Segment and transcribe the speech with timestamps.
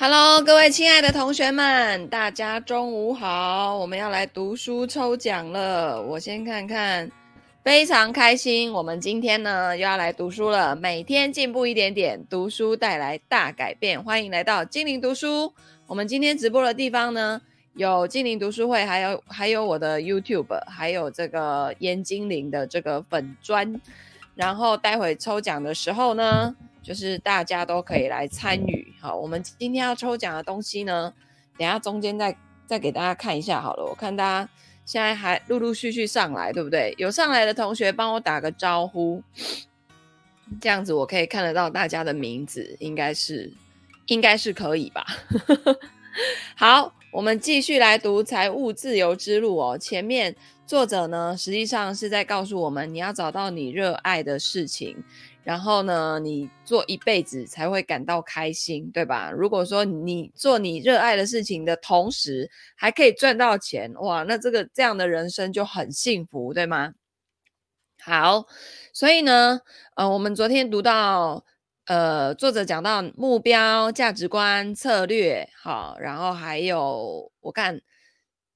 [0.00, 3.76] Hello，各位亲爱的同学们，大家中午好！
[3.76, 6.00] 我们要来读书抽奖了。
[6.00, 7.10] 我先看看，
[7.64, 8.72] 非常开心。
[8.72, 14.00] 我们今天呢又要来读书了，每天进步一点点，读书带来大改变。
[14.00, 15.52] 欢迎来到精灵读书。
[15.88, 17.42] 我们今天直播的地方呢，
[17.74, 23.80] 有精灵读书会，还有还有我的 YouTube，还有这个颜精灵的这个粉砖。
[24.36, 26.54] 然后待会抽奖的时候呢，
[26.88, 31.12] 就是大家都可以来参与，好，我们今天要抽奖的东西呢，
[31.58, 32.34] 等下中间再
[32.66, 33.84] 再给大家看一下好了。
[33.84, 34.50] 我看大家
[34.86, 36.94] 现在还陆陆续续上来，对不对？
[36.96, 39.22] 有上来的同学帮我打个招呼，
[40.62, 43.52] 这样子我可以看得到大家的名字，应该是
[44.06, 45.04] 应该是可以吧？
[46.56, 49.76] 好，我们继续来读《财务自由之路》哦。
[49.76, 50.34] 前面
[50.66, 55.04] 作者呢，实际上是在告诉我们，你要找到你热爱的事情。
[55.48, 59.30] 然后呢，你做一辈子才会感到开心，对吧？
[59.30, 66.92] 如果说你做你热爱的事情的同时还可以赚到钱，哇，那这个这样的人生就很幸福，对吗？
[68.02, 68.44] 好，
[68.92, 69.62] 所以呢，
[69.96, 71.42] 呃，我们昨天读到，
[71.86, 77.80] 呃，作者讲到目标、价值观、策略，好，然后还有我看，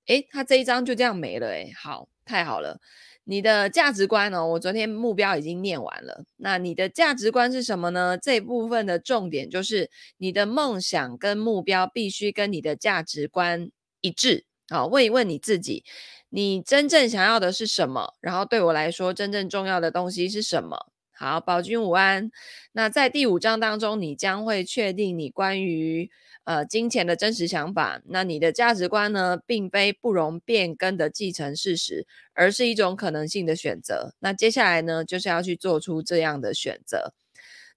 [0.08, 2.78] 诶，他这一章就这样没了，诶，好，太好了。
[3.24, 4.46] 你的价值观呢？
[4.46, 6.24] 我昨天目标已经念完了。
[6.38, 8.18] 那你的价值观是什么呢？
[8.20, 13.70] 这部分的重点就是你的梦想跟目标必须跟你的价值观
[14.00, 14.44] 一致。
[14.68, 15.84] 好，问一问你自己，
[16.30, 18.14] 你真正想要的是什么？
[18.20, 20.86] 然后对我来说，真正重要的东西是什么？
[21.12, 22.30] 好，宝君午安。
[22.72, 26.10] 那在第五章当中，你将会确定你关于。
[26.44, 34.14] 呃，金钱的真实想法，那你的价值观呢，并非不容变更的既成事实，而是一种可能性的选择。
[34.18, 37.14] 那接下来呢，就是要去做出这样的选择。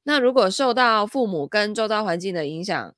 [0.04, 2.96] 那如果受到父母跟周遭环境的影响，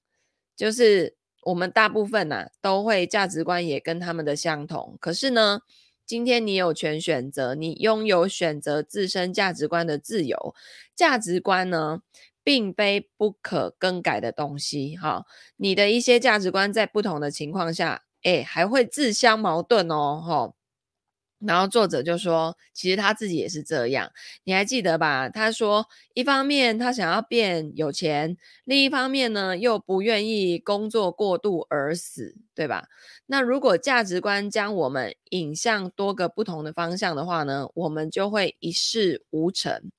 [0.55, 4.97] 就是我们大部分呐、啊、都会价值观也跟他们的相同。
[4.99, 5.61] 可是呢，
[6.05, 10.55] 今天你有权选择，你拥有选择自身价值观的自由。
[10.95, 12.01] 价值观呢，
[12.47, 15.25] 并非不可更改的东西，哈，
[15.57, 20.53] 你的一些价值观在不同的情况下，诶，还会自相矛盾哦，哈。
[21.39, 24.11] 然后作者就说，其实他自己也是这样，
[24.45, 25.29] 你还记得吧？
[25.29, 25.85] 他说，
[26.15, 32.87] 一方面他想要变有钱，另一方面呢，又不愿意工作过度而死，对吧？
[33.27, 39.91] 那如果价值观将我们引向多个不同的方向的话呢，我们就会一事无成。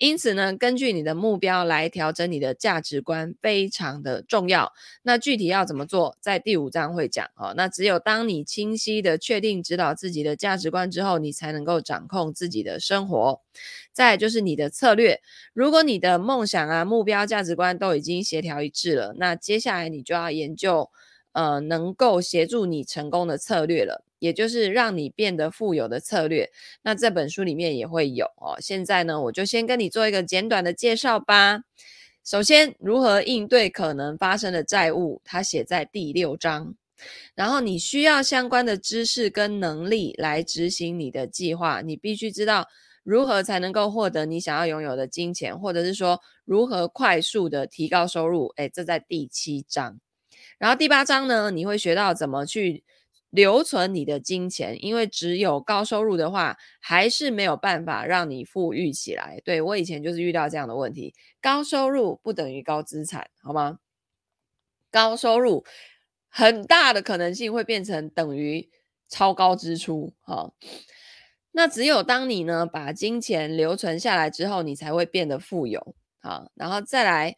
[0.00, 4.72] 因此呢，根据你的目标来调整你的价值观非常的重要。
[5.02, 7.52] 那具体要怎么做，在第五章会讲哦。
[7.54, 13.42] 那只有当你清晰的确定指导自己的价值观之后，你才能够掌控自己的生活。
[13.92, 15.20] 再就是你的策略。
[15.52, 20.90] 如果你的梦想啊、目标、价值观都已经协调一致了，那接下来你就要研究，
[21.32, 24.02] 呃，能够协助你成功的策略了。
[24.20, 26.48] 也就是让你变得富有的策略，
[26.82, 28.56] 那这本书里面也会有哦。
[28.60, 31.62] 现在呢，我就先跟你做一个简短的介绍吧。
[32.22, 36.74] 首先，如何应对可能发生的债务，它写在第六章。
[37.34, 41.80] 然后，你需要相关的知识跟能力来执行你的计划。
[41.80, 42.68] 你必须知道
[43.02, 48.52] 如何才能够获得你想要拥有的金钱，或者是说如何快速的提高收入。
[48.56, 49.98] 诶，这在第七章。
[50.58, 52.84] 然后第八章呢，你会学到怎么去。
[53.30, 59.40] 留存你的金钱，因为只有高收入的话，还是没有办法让你富裕起来。
[59.44, 63.78] 对，我以前就是遇到这样的问题，高收入不等于高资产，好吗？
[64.90, 65.64] 高收入
[66.28, 68.68] 很大的可能性会变成等于
[69.08, 70.12] 超高支出。
[70.22, 70.52] 哈，
[71.52, 75.94] 那只有当你呢把金钱留存下来之后，你才会变得富有。
[76.18, 77.36] 好，然后再来。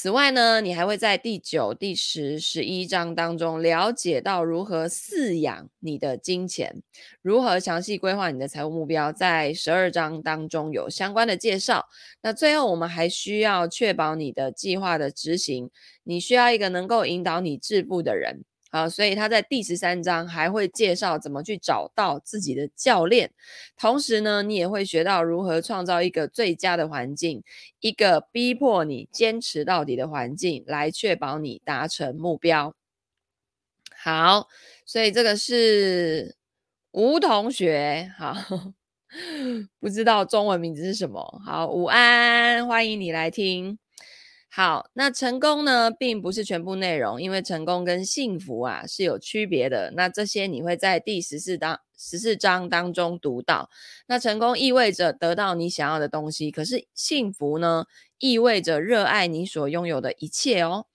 [0.00, 6.84] 此外呢，你还会在第九、第十、十一章当中了解到如何饲养你的金钱，
[7.20, 11.86] 如何详细规划你的财务目标，在十二章当中有相关的介绍。
[12.22, 15.68] 那最后，我们还需要确保你的计划的执行，
[16.04, 18.44] 你需要一个能够引导你致富的人。
[18.70, 23.30] 好，所以他在第十三章还会介绍怎么去找到自己的教练，
[23.78, 27.42] 同时呢，你也会学到如何创造一个最佳的环境，
[27.80, 32.74] 一个逼迫你坚持到底的环境，来确保你达成目标。
[33.96, 34.48] 好，
[34.84, 36.36] 所以这个是
[36.92, 38.34] 吴同学，好，
[39.80, 41.40] 不知道中文名字是什么？
[41.42, 43.78] 好，午安，欢迎你来听。
[44.50, 49.92] 好，那成功呢，并不是全部内容，因为成功跟幸福啊是有区别的。
[49.94, 53.68] 那这些你会在第十四章十四章当中读到。
[54.06, 57.84] 那成功意味着得到你想要的东西，可是幸福呢，
[58.18, 60.86] 意味着热爱你所拥有的一切哦。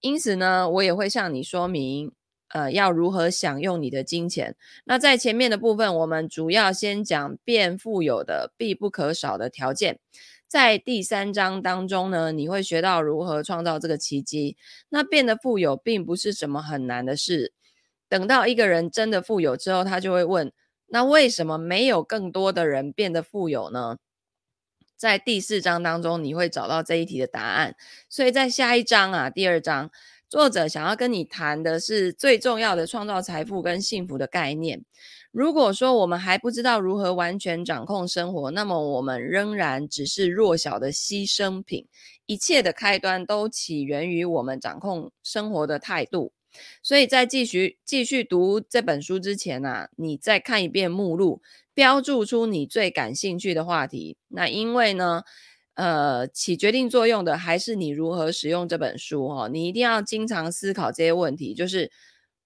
[0.00, 2.10] 因此呢，我也会向你说明，
[2.48, 4.56] 呃，要如何享用你的金钱。
[4.84, 10.00] 那在前面的部分，我们主要先讲变富有的必不可少的条件。
[10.54, 14.56] 在第三章当中呢，你会学到如何创造这个奇迹。
[14.88, 17.52] 那变得富有并不是什么很难的事。
[18.08, 20.52] 等到一个人真的富有之后，他就会问：
[20.86, 23.96] 那为什么没有更多的人变得富有呢？
[24.96, 27.74] 在第四章当中，你会找到这一题的答案。
[28.08, 29.90] 所以在下一章啊，第二章，
[30.28, 34.84] 作者想要跟你谈的是最重要的创造财富跟幸福的概念。
[35.34, 41.88] 如果说我们还不知道如何完全掌控生活，那么我们仍然只是弱小的牺牲品。
[42.26, 46.32] 一切的开端都起源于我们掌控生活的态度。
[46.84, 51.42] 所以在继续继续读这本书之前呢、啊，你再看一遍目录，
[51.74, 54.16] 标注出你最感兴趣的话题。
[54.28, 55.24] 那因为呢，
[55.74, 59.48] 呃，起决定作用的还是你如何使用这本书哦。
[59.52, 61.90] 你一定要经常思考这些问题，就是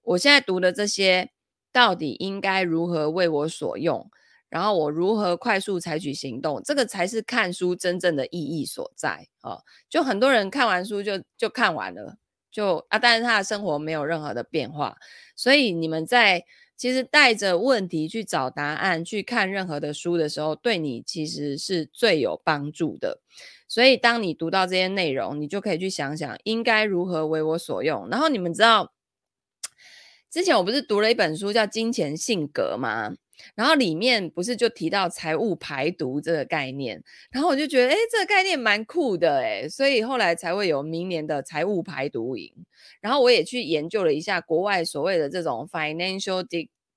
[0.00, 1.28] 我现在读的这些。
[1.72, 4.10] 到底应该如何为我所用？
[4.50, 6.62] 然后我如何快速采取行动？
[6.62, 9.62] 这个才是看书真正的意义所在哦。
[9.90, 12.16] 就很多人看完书就就看完了，
[12.50, 14.96] 就啊，但是他的生活没有任何的变化。
[15.36, 16.42] 所以你们在
[16.78, 23.20] 其实带着问题去找答案，去看任何的书的时候，对你其实是最有帮助的。
[23.68, 28.08] 所以当你读到这些内容，你就可以去想想应该如何为我所用。
[28.08, 28.94] 然后你们知道。
[30.30, 33.14] 之前我不是读了一本书叫《金钱性格》吗？
[33.54, 42.52] 然后里面不是就提到财务排毒这个概念，然后我就觉得，哎，这个概念蛮酷的，哎，所以后来才会有明年的财务排毒营。
[43.00, 46.44] 然后我也去研究了一下国外所谓的这种 financial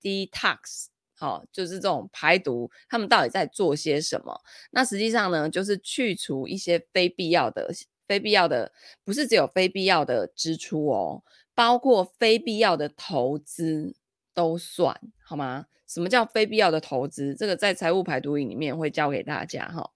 [0.01, 4.41] detox，好，就是这种排毒，他们到底在做些什么？
[4.71, 7.71] 那实际上呢，就是去除一些非必要的、
[8.07, 8.71] 非必要的，
[9.05, 11.21] 不是只有非必要的支出哦。
[11.61, 13.93] 包括非必要的投资
[14.33, 15.67] 都算，好吗？
[15.87, 17.35] 什么叫非必要的投资？
[17.35, 19.91] 这个在财务排毒营里面会教给大家哈。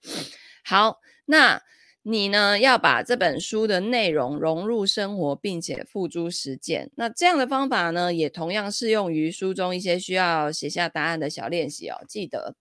[0.64, 1.60] 好，那
[2.04, 6.92] 你呢，要把这本书的内容融入生活，并且付诸实践。
[6.94, 12.04] 那这样的方法呢，也同样适用于书中一些需要写下答案的小练习哦。
[12.06, 12.54] 记得，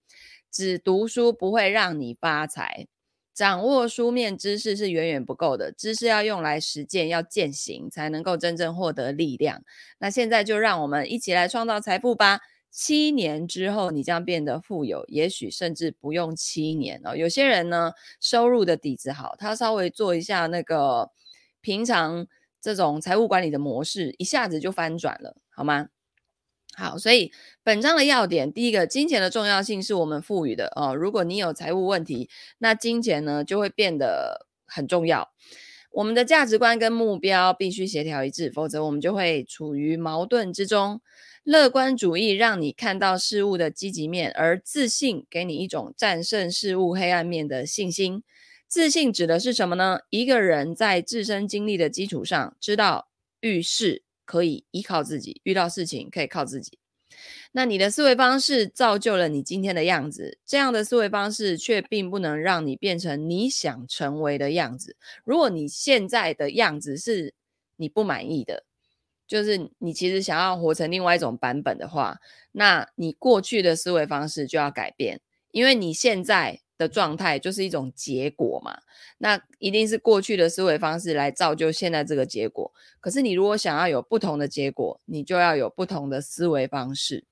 [0.51, 2.87] 只读书不会让你发财。
[3.35, 9.61] 掌握书面知识是远远不够的，知识要用来实践，要践行，才能够真正获得力量。
[9.99, 12.39] 那现在就让我们一起来创造财富吧！
[12.71, 17.15] 七年之后，你将变得富有，也许甚至不用七年哦。
[17.15, 17.91] 有些人呢，
[18.21, 21.09] 收入的底子好，他稍微做一下那个
[21.61, 22.27] 平常
[22.61, 25.87] 这种财务管理的模式，一下子就翻转了，好吗？
[26.77, 27.31] 好，所以
[27.63, 30.93] 本章的要点，第一个，金钱的重要性是我们赋予的哦。
[30.93, 35.31] 如果你有财务问题，那金钱呢就会变得很重要。
[35.91, 40.99] 我们的价值观跟目标必须协调一致，否则我们就会处于矛盾之中。
[41.45, 48.23] 乐观主义让你看到事物的积极面，而自信给你一种战胜事物黑暗面的信心。
[48.67, 49.99] 自信指的是什么呢？
[50.09, 53.07] 一个人在自身经历的基础上，知道
[53.39, 54.04] 遇事。
[54.25, 56.77] 可以依靠自己，遇到事情可以靠自己。
[57.53, 64.97] 那你的思维方式造就了你今天的样子，这样的思维方式却并不能让你变成你想成为的样子。
[65.23, 67.33] 如果你现在的样子是
[67.77, 68.65] 你不满意的，
[69.25, 72.19] 就是你其实想要活成另外一种版本的话，
[72.51, 76.64] 那你过去的思维方式就要改变，因为你现在。
[76.77, 78.77] 的状态就是一种结果嘛，
[79.19, 82.73] 那一定是过去的思维方式来造就现在这个结果。
[82.99, 87.25] 可是你如果想要有不同的结果，你就要有不同的思维方式。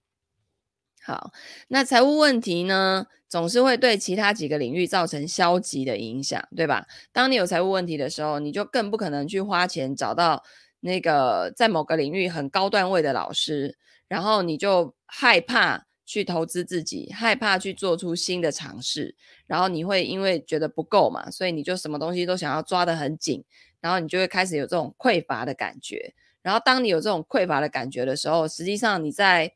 [1.02, 1.32] 好，
[1.68, 6.88] 那财务问题呢，总是会对其他几个领域造成消极的影响，对吧？
[7.12, 10.42] 当你有财务问题的时候，你就更不可能去花钱找到
[10.80, 15.86] 那个在某个领域很高段位的老师，然后你就害怕。
[16.06, 19.16] 去投资自己，害怕去做出新的尝试，
[19.48, 23.44] 然后你会因为觉得不够嘛，所以你就什么东西都想要抓得很紧，
[23.80, 26.14] 然后你就会开始有这种匮乏的感觉。
[26.42, 29.54] 然后当你有这种匮乏的感觉的时候，实际上你在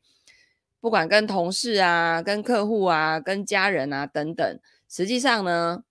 [0.80, 5.82] 不管跟同事啊、跟客户啊、跟家人啊等等，实际上呢，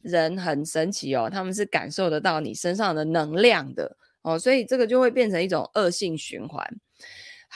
[0.00, 6.64] 人很神奇哦，他们是感受得到你身上的能量的哦，所以这个就会变成一种恶性循环。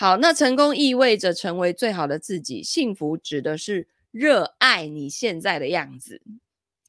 [0.00, 6.22] 好，那成功意味着成为最好的自己，幸福指的是热爱你现在的样子。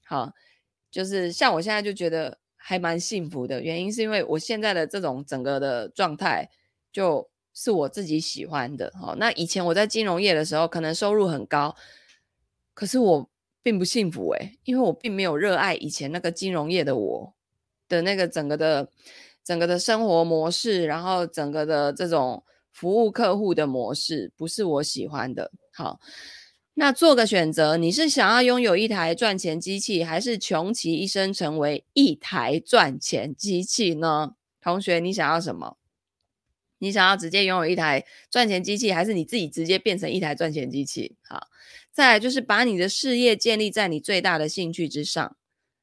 [0.06, 0.34] 好，
[0.92, 6.52] 就是像我现在就觉得还蛮幸福的，原因是因为我现在的这种整个的状态
[6.92, 8.94] 就是我自己喜欢的。
[9.02, 11.76] 好，那以前我在金融业的时候，可能收入很高，
[12.76, 13.28] 可是我
[13.64, 17.34] 并不幸福诶，因为我并没有热爱以前那个金融业的我
[17.88, 18.88] 的那个整个的
[19.44, 25.52] 整个的生活模式，然后整个的这种服务客户的模式，不是我喜欢的。
[25.72, 26.00] 好，
[26.76, 34.36] 那做个选择，你是想要拥有一台赚钱机器，还是穷其一生成为一台赚钱机器呢？
[34.62, 35.78] 同学，你想要什么？
[36.82, 41.18] 你想要直接拥有一台赚钱机器，还是你自己直接变成一台赚钱机器？
[41.24, 41.48] 好，
[41.92, 45.36] 再来就是把你的事业建立在你最大的兴趣之上。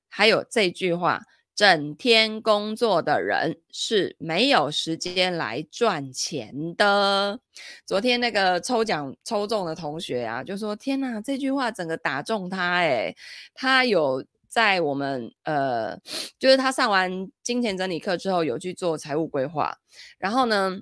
[0.09, 1.25] 还有这句话：
[1.57, 7.41] 整天工作的人是没有时间来赚钱的。
[7.85, 13.17] 昨天那个抽奖抽中的同学啊，就说：“天哪，这句话整个打中他诶，
[13.55, 15.99] 他有。”在我们呃，
[16.39, 19.77] 就是他上完金钱整理课之后，有去做财务规划。
[20.19, 20.81] 然后呢，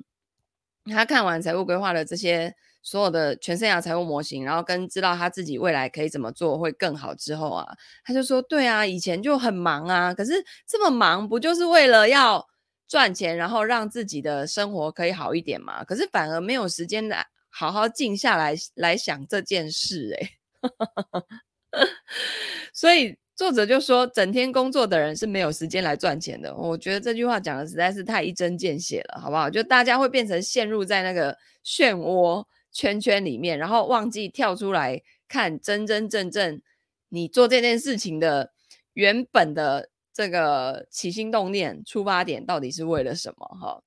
[0.85, 2.54] 他看完财务规划的这些
[2.85, 7.67] 所有的全生涯财务模型，然后跟知道他自己未来可以怎么做会更好之后啊，
[8.05, 10.33] 他就说：“对啊，以前就很忙啊，可是
[10.67, 12.47] 这么忙不就是为了要
[12.87, 15.83] 赚钱，然后让自己的生活可以好一点嘛？
[15.83, 20.31] 可是反而没有时间来好好静下来来想这件事，诶。
[22.73, 23.17] 所以。
[23.37, 26.55] 作者就说，整天工作的人是没有时间来赚钱的。
[26.55, 29.50] 我觉得这句话讲的实在是太一针见血了，好不好？
[29.50, 31.37] 就大家会变成陷入在那个
[31.67, 36.61] 漩涡圈圈里面，然后忘记跳出来看真真正正
[37.09, 38.52] 你做这件事情的
[38.93, 43.47] 原本的这个起心动念、出发点到底是为了什么？
[43.47, 43.83] 哈，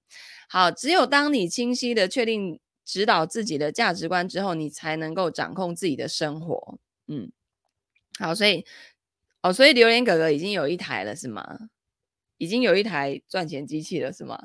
[0.50, 6.80] 好，只有当你清晰的确定指导自己的价值观之后，你才能够掌控自己的生活。
[7.06, 7.32] 嗯，
[8.18, 8.66] 好，所以。
[9.44, 11.70] 哦，所以榴莲哥哥已经有一台了，是吗？
[12.40, 14.36] 已经有一台赚钱机器了，是吗？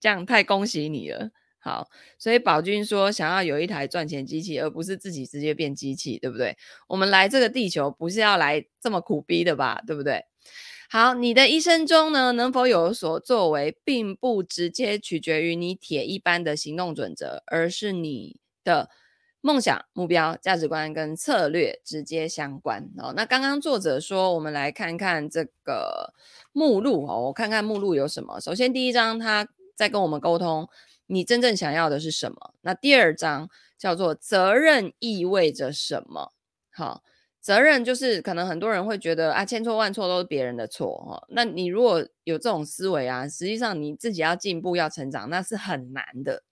[0.00, 1.30] 这样太恭喜你了。
[1.64, 6.56] 好，所以宝君说想要有一台赚钱机器，而不是自己直接变机器，对不对？
[6.86, 9.82] 我们来这个地球不是要来这么苦逼的吧？
[9.86, 10.26] 对不对？
[10.90, 18.90] 好，你的一生中呢，能否有所作为，并不直接取决于你铁一般的行动准则，而是你的。
[19.46, 23.12] 梦想、目标、价值观跟策略直接相关哦。
[23.14, 26.14] 那刚刚作者说，我们来看看这个
[26.52, 27.24] 目录哦。
[27.24, 28.40] 我看看目录有什么。
[28.40, 30.66] 首先，第一章他在跟我们沟通，
[31.06, 32.54] 你真正想要的是什么。
[32.62, 36.32] 那第二章叫做责任意味着什么？
[36.70, 37.02] 好，
[37.40, 41.26] 责任就是可能很多人会觉得啊，千错万错都是别人的错哦。
[41.28, 46.42] 那你如果有这种思维啊，实际上你自己要进步、要成长，那是很难的。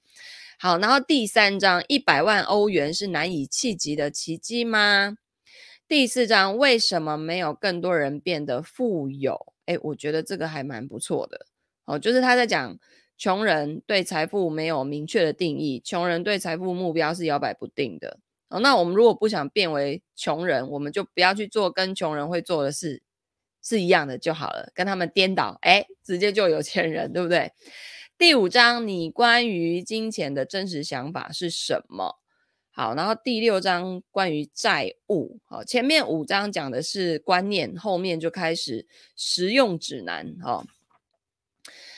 [0.58, 5.16] 好，然后第三章，一百万欧元是难以企及的奇迹吗？
[5.88, 9.52] 第四章，为什么没有更多人变得富有？
[9.66, 11.46] 诶，我觉得这个还蛮不错的。
[11.84, 12.78] 哦，就是他在讲
[13.22, 18.18] 穷人对财富没有明确的定义，穷人对财富目标是摇摆不定的。
[18.48, 23.00] 哦，那我们如果不想变为穷人，我们就不要去做跟穷人会做的事
[23.62, 27.52] 是一样的就好了，跟他们颠倒，诶，直接就有钱人，对不对？
[28.18, 32.18] 第五章，你关于金钱的真实想法是什么？
[32.72, 35.38] 好，然后第六章关于债务。
[35.44, 40.34] 好，前面五章讲的是观念，后面就开始实用指南。
[40.42, 40.64] 好，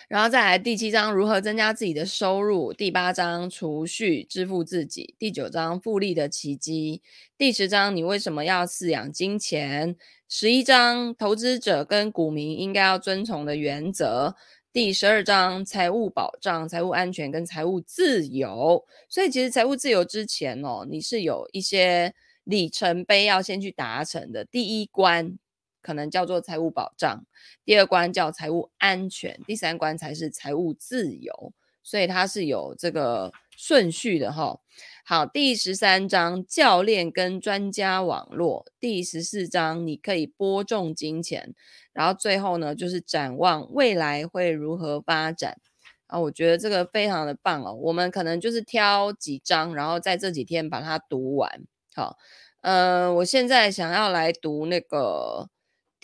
[0.08, 2.72] 然后再来第七章如何增加自己的收入。
[2.72, 5.14] 第八章储蓄支付自己。
[5.18, 7.00] 第九章复利的奇迹。
[7.38, 9.96] 第十章你为什么要饲养金钱？
[10.28, 14.36] 十一章投资者跟股民应该要遵从的原则。
[14.72, 24.44] 第十二章财务保障、财务安全跟财务自由，所以其实财务自由之前哦，你是有一些里程碑要先去达成的。
[24.44, 25.38] 第一关
[25.84, 27.26] 可能叫做财务保障，
[27.66, 34.58] 第二关叫财务安全，第三关才是财务自由，所以它是有这个顺序的哈。
[35.04, 41.54] 好，第十三章教练跟专家网络，第十四章你可以播种金钱。
[41.92, 45.58] 然后最后呢，就是展望未来会如何发展
[46.06, 46.18] 啊？
[46.18, 47.74] 我觉得这个非常的棒哦。
[47.74, 51.64] 我们可能就是挑几章，然后在这几天把它读完。
[51.94, 52.16] 好，
[52.62, 55.48] 呃，我现在想要来读那个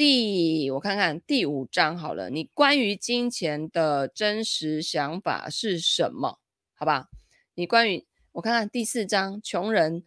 [0.01, 2.31] 第，我看看第五章好了。
[2.31, 6.39] 你关于金钱的真实想法是什么？
[6.75, 7.09] 好吧？
[7.55, 10.03] 你关于我看看第四章，穷人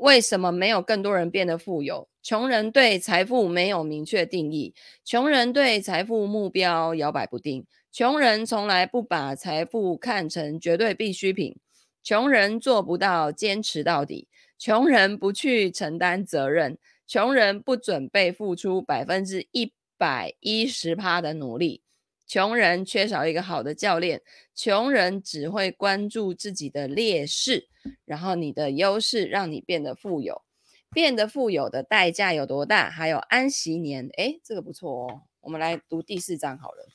[0.00, 2.08] 为什么没有更多人变得富有？
[2.22, 11.56] 穷人对财富没有明确定义，穷人对财富目标摇摆不定，穷人从来不把财富看成绝对必需品，
[12.00, 21.82] 穷人做不到坚持到底，穷人不去承担责任，穷人不准备付出百分之一百一十趴的努力，
[22.26, 24.22] 穷人缺少一个好的教练，
[24.54, 27.68] 穷人只会关注自己的劣势，
[28.04, 30.42] 然后你的优势让你变得富有。
[30.90, 32.90] 变得富有的代价有多大？
[32.90, 35.22] 还有安息年，诶，这个不错哦。
[35.40, 36.86] 我们来读第四章好了。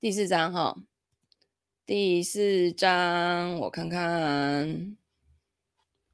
[0.00, 0.76] 第四章哈，
[1.86, 4.96] 第四章我看看，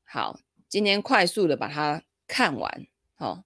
[0.05, 0.41] 好，
[0.75, 2.87] 今天快速的把它看完。
[3.15, 3.45] 好，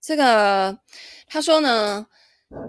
[0.00, 0.78] 这个
[1.26, 2.06] 他说呢。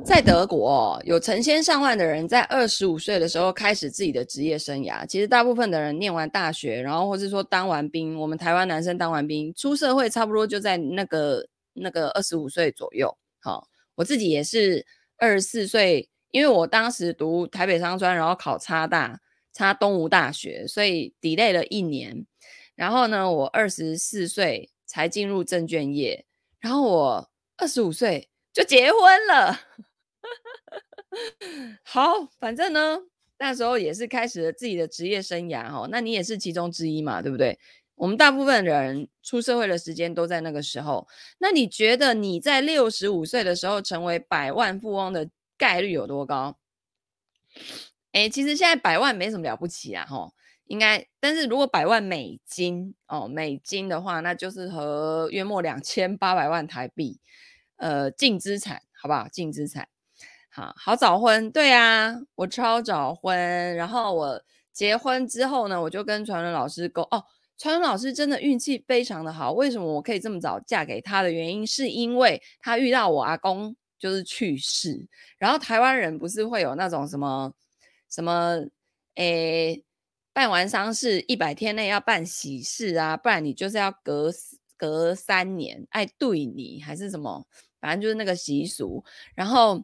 [0.03, 5.05] 在德国，有成千上万的人在二十五岁的时候开始自己的职业生涯。
[5.05, 13.17] 其实大部分的人念完大学，然后或是说当完兵，我们台湾男生当完兵出社会，差不多就在那个那个二十五岁左右。
[13.39, 14.85] 好，我自己也是
[15.15, 19.21] 二十四岁，因为我当时读台北商专，然后考差大，
[19.53, 22.25] 插东吴大学，所以 delay 了一年。
[22.79, 26.25] 然后呢，我二十四岁才进入证券业，
[26.62, 28.29] 然后我二十五岁。
[28.51, 29.59] 就结婚了，
[31.86, 32.98] 好，反正呢，
[33.38, 35.88] 那时候也是开始了自己的职业生涯哈。
[35.91, 37.57] 那你也是其中之一嘛，对不对？
[37.95, 41.07] 我们大部分人出社会的时间都在那个时候。
[41.38, 46.57] 那你觉得你在六十五岁的时候成为百万富翁的概率有多高？
[48.13, 50.33] 哎，其实现在百万没什么了不起啊，哈，
[50.69, 51.05] 应该。
[51.19, 57.19] 但是如果百万美金哦，美金的话，那就是和约莫两千八百万台币。
[57.75, 59.25] 呃，净资产好不好？
[59.31, 59.88] 净资产，
[60.51, 63.73] 好好早婚，对啊，我超早婚。
[63.77, 67.23] 然后我结婚之后呢，我就跟传伦老师沟哦，
[67.57, 69.53] 传伦老师真的运气非常的好。
[69.53, 75.07] 为什么我可以这么早嫁给他的原因，是因为他遇到我阿公就是去世。
[75.38, 77.53] 然后台湾人不是会有那种什么
[78.09, 78.65] 什么，
[79.15, 79.81] 诶，
[80.39, 84.31] 办完丧事一百天内要办喜事啊，不然你就是要隔
[84.77, 87.46] 隔三年爱对你还是什么。
[87.81, 89.03] 反正就是那个习俗，
[89.36, 89.84] 然后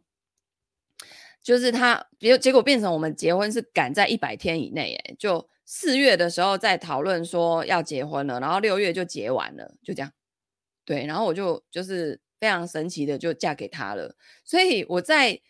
[1.44, 10.10] 就是他，结结果变成我们结婚是赶在一百天以内，哎，就四月的时候在讨论说要结婚了，然后六月就结完了，就这样。
[10.86, 14.16] 对，然后我就就是非常神奇的就嫁给他了。
[14.46, 15.42] 所以我在，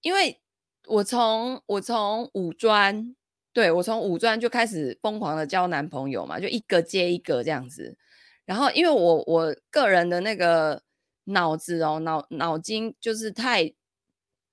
[0.00, 0.40] 因为
[0.86, 3.14] 我从我从五专，
[3.56, 7.96] 对，我从五专就开始疯狂的交男朋友嘛，就一个接一个这样子。
[8.44, 10.82] 然后因为我我个人的那个。
[11.28, 13.74] 脑子哦，脑脑筋就是太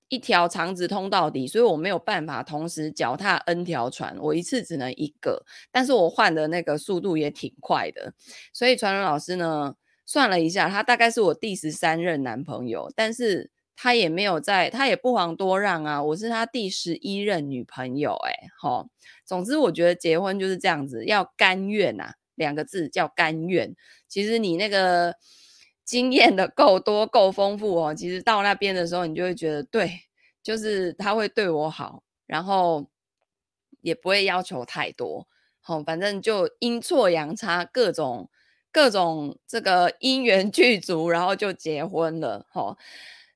[0.08, 5.44] 一条肠子通到底，所以我没有办法同时脚踏 N 条船，我一次只能一个。
[5.70, 8.12] 但是我换的那个速度也挺快的，
[8.52, 18.88] 所以传伦老师呢算了一下，他大概是我第十三任男朋友，但是他也没有在，他也不遑多让啊，我是他第十一任女朋友，欸，哎，齁，
[19.24, 23.74] 总之我觉得结婚就是这样子，要甘愿呐，两个字叫甘愿。
[24.08, 25.16] 其实你那个。
[25.86, 30.00] 经验的够多够丰富哦，其实到那边的时候，你就会觉得对，
[30.42, 32.88] 就是他会对我好，然后
[33.82, 35.28] 也不会要求太多，
[35.60, 38.30] 好，反正就阴错阳差，各种
[38.72, 42.78] 各种这个因缘具足，然后就结婚了，齁，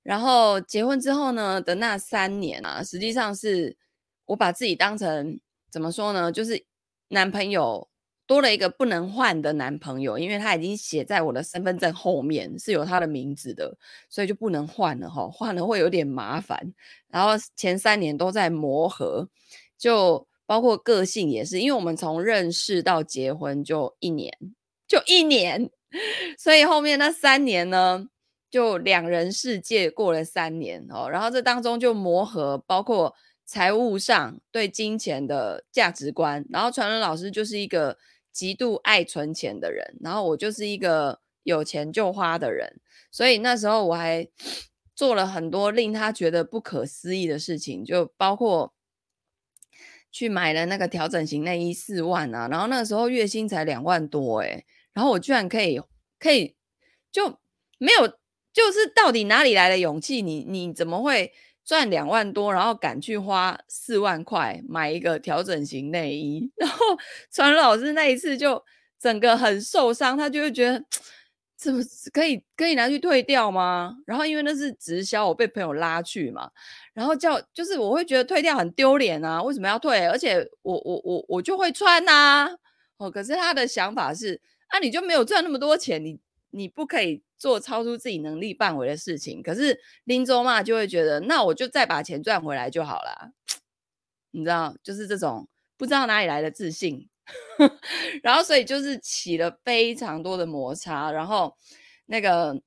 [0.09, 3.77] 然后结婚之后呢的那三年啊，实际上是
[4.25, 5.39] 我把自己当成
[5.71, 6.65] 怎么说呢，就是
[7.09, 7.87] 男朋友。
[8.29, 13.75] 多了一个不能换的男朋友，因为他已经写在我的身份证后面是有他的名字的，
[14.11, 16.75] 所以就不能换了哈，换了会有点麻烦。
[17.09, 19.27] 然后前三年都在磨合，
[19.79, 24.31] 就包括个性也是，因为我们从认识到结婚就一年，
[24.87, 25.71] 就一年，
[26.39, 28.09] 所以后面那三年呢，
[28.51, 31.09] 就两人世界过了三年哦。
[31.11, 36.45] 然后这当中就磨合，包括财务上对金钱的价值观。
[36.51, 37.99] 然后传伦老师就是一个。
[38.31, 42.81] 极度爱存钱的人，然后我就是一个有钱就花的人，
[43.11, 44.29] 所以那时候我还
[44.95, 48.73] 做了很多令他觉得不可思议的事情，就包括
[50.13, 55.81] 去买了那个调整型内衣四万啊，然后那时候月薪才两万多诶，然后我居然可以
[56.21, 56.55] 可以
[57.11, 57.41] 就
[57.79, 58.19] 没有，
[58.59, 60.23] 就是到底哪里来的勇气？
[60.23, 61.33] 你你怎么会？
[61.69, 66.79] 赚两万多，然后敢去花四万块买一个调整型内衣， 然后
[67.31, 68.65] 传老师那一次就
[68.99, 70.83] 整个很受伤，他就会觉得
[71.59, 73.95] 怎么可以可以拿去退掉吗？
[74.07, 76.51] 然后因为那是直销，我被朋友拉去嘛，
[76.95, 80.07] 然后叫就是我会觉得退掉很丢脸啊，为什么要退？
[80.07, 82.13] 而且我我我我就会穿呐、
[82.47, 82.51] 啊，
[82.97, 86.19] 哦，可是他的想法是啊，你就没有赚那么多钱，你
[86.53, 87.23] 你不可以。
[87.39, 93.31] 做超出自己能力范围的事情，可是林州嘛就会觉得，那我就再把钱赚回来就好了。
[94.33, 97.09] 你知道，就是这种不知道哪里来的自信，
[98.23, 101.11] 然后所以就是起了非常多的摩擦。
[101.13, 101.57] 然后
[102.07, 102.61] 那个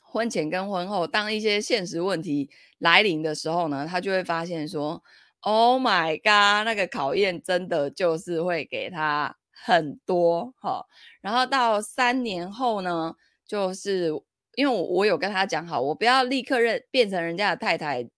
[0.00, 5.02] 婚前跟婚后，当一些现实问题来临的时候呢，他就会发现说
[5.40, 10.84] ：“Oh my god，那个考验真的就是会给他很多。”哈，
[11.20, 13.14] 然后到三年后呢？
[13.46, 14.10] 就是
[14.54, 18.08] 因为我我有跟他讲好，我不要立刻认变成人家的太太，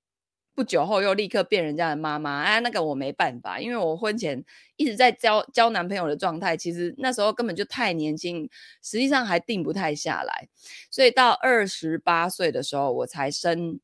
[0.54, 4.44] 不久后又立刻变人家的妈妈，哎，那个我没办法，因为我婚前
[4.76, 8.48] 一直在交交男朋友的状态，其实那时候根本就太年轻，
[8.82, 10.48] 实际上还定不太下来，
[10.90, 13.78] 所以到二十八岁的时候我才生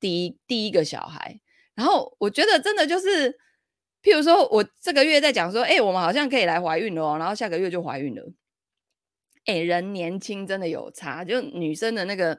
[0.00, 1.40] 第一第一个小孩，
[1.74, 3.30] 然后我觉得真的就是，
[4.02, 8.22] 譬如说我这个月在讲说，哎，我们好像可以来怀孕了哦，然后下个月就怀孕了，
[9.46, 12.38] 哎，人年轻真的有差，就女生的那个。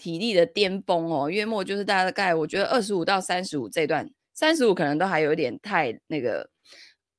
[0.00, 6.48] 体力的巅峰哦，约莫就是大概我觉得二十五到三十五这段，三十五可能都还有点太那个，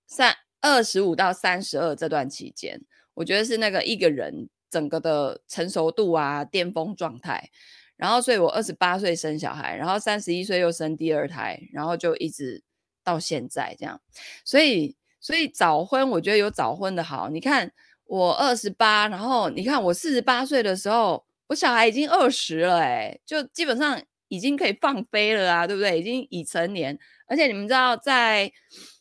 [0.08, 2.82] 三二十五到三十二这段期间，
[3.16, 7.50] 我觉得是那个一个人整个的成熟度啊，巅峰状态。
[7.98, 12.64] 然后，所以我二十八岁生小孩，然后三十一岁又生第二胎，然后就一直
[13.04, 14.00] 到现在这样。
[14.46, 17.28] 所以，所以早婚我觉得有早婚的好。
[17.28, 17.74] 你看
[18.10, 21.24] 我二十八，然后你看我四十八岁的时候。
[21.50, 26.00] 我小孩已经二十了，哎，就基本上已经可以放飞了啊，对不对？
[26.00, 26.96] 已经已成年，
[27.26, 28.54] 而且你们知道，在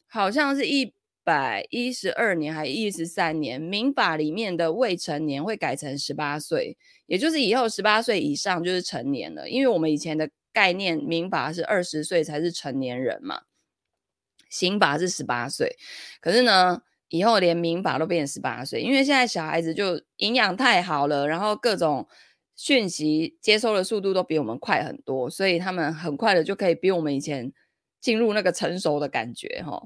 [0.07, 9.47] 好像是一百一十二年还一十三年，民法里面的未成年会改成十八岁，也就是以后十八岁以上就是成年了。
[9.47, 13.43] 因为我们以前的概念，民法是二十岁才是成年人嘛，
[14.49, 15.77] 刑法是十八岁，
[16.23, 22.07] 可是呢，以后连民法都变十八岁，因为现在小孩子就营养太好了，然后各种。
[22.61, 27.53] 讯息接收的速度都比我们快很多，所以他们很快的就可以比我们以前
[28.01, 29.81] 进入那个成熟的感觉齁。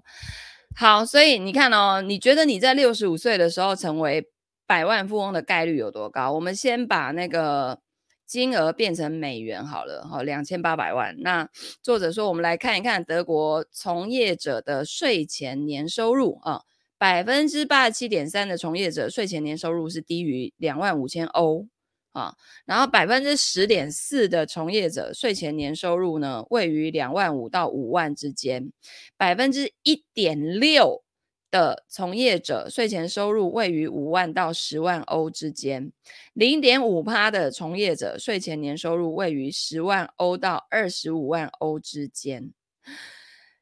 [0.74, 4.26] 好，所以你看哦，你觉得你在六十五岁的时候成为
[4.66, 6.32] 百万富翁的概率有多高？
[6.32, 7.78] 我们先把那个
[8.24, 11.14] 金额变成美元好了，齁，两千八百万。
[11.18, 11.46] 那
[11.82, 16.62] 作者说，我们来看一看德国从业者的税前年收入啊，
[17.02, 21.66] 百分之八十七点三的从业者税前年收入是低于两万五千欧。
[22.12, 28.70] 啊，然后百分之十点四的从业者税前年收入呢，位于两万五到五万之间；
[29.16, 31.02] 百分之一点六
[31.50, 35.90] 的从业者税前收入位于五万到十万欧之间；
[36.34, 42.52] 零点五趴的从业者税前年收入位于十万欧到二十五万欧之间；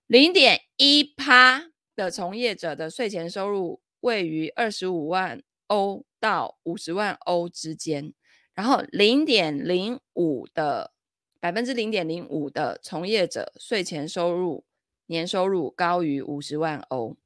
[0.09, 1.70] 零点一趴
[2.01, 8.15] 的从业者的税前收入位于二十五万欧到五十万欧之间。
[8.55, 10.93] 然后零点零五的
[11.39, 14.65] 百分之零点零五的从业者税前收入
[15.07, 17.17] 年收入高于五十万欧，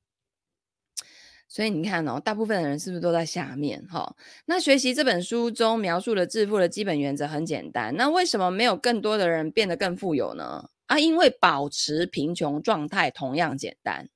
[1.49, 4.17] 所以你看哦，大部分的人是不是都在下面哈、哦？
[4.47, 10.69] 那学习这本书中描述的致富的基本原则很简单，那为什么没有更多的人变得更富有呢？
[10.87, 14.09] 啊，因为保持贫穷状态同样简单。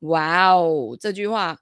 [0.00, 1.58] 哇哦，这句话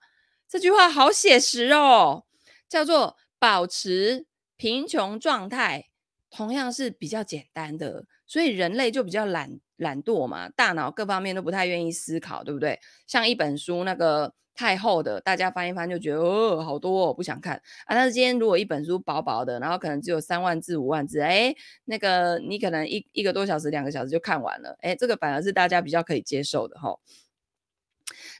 [0.49, 2.25] 这句话好写实哦，
[2.68, 4.27] 叫做保持。
[4.57, 5.88] 贫穷状态
[6.31, 12.79] 同样是比较简单的，所以人类就比较懒懒惰嘛，大脑各方面都不太愿意思考，对不对？
[13.05, 17.97] 像一本书那个太厚的，大家翻一翻就觉得哦，好多哦，不想看啊。
[17.97, 21.53] 但是今天如果一本书薄薄的，然后可能只有三万字、五万字，哎，
[21.87, 26.97] 那个你可能一一个多小时、两个小时就看完了，哎，这个反而是大家比较可以接受的齁。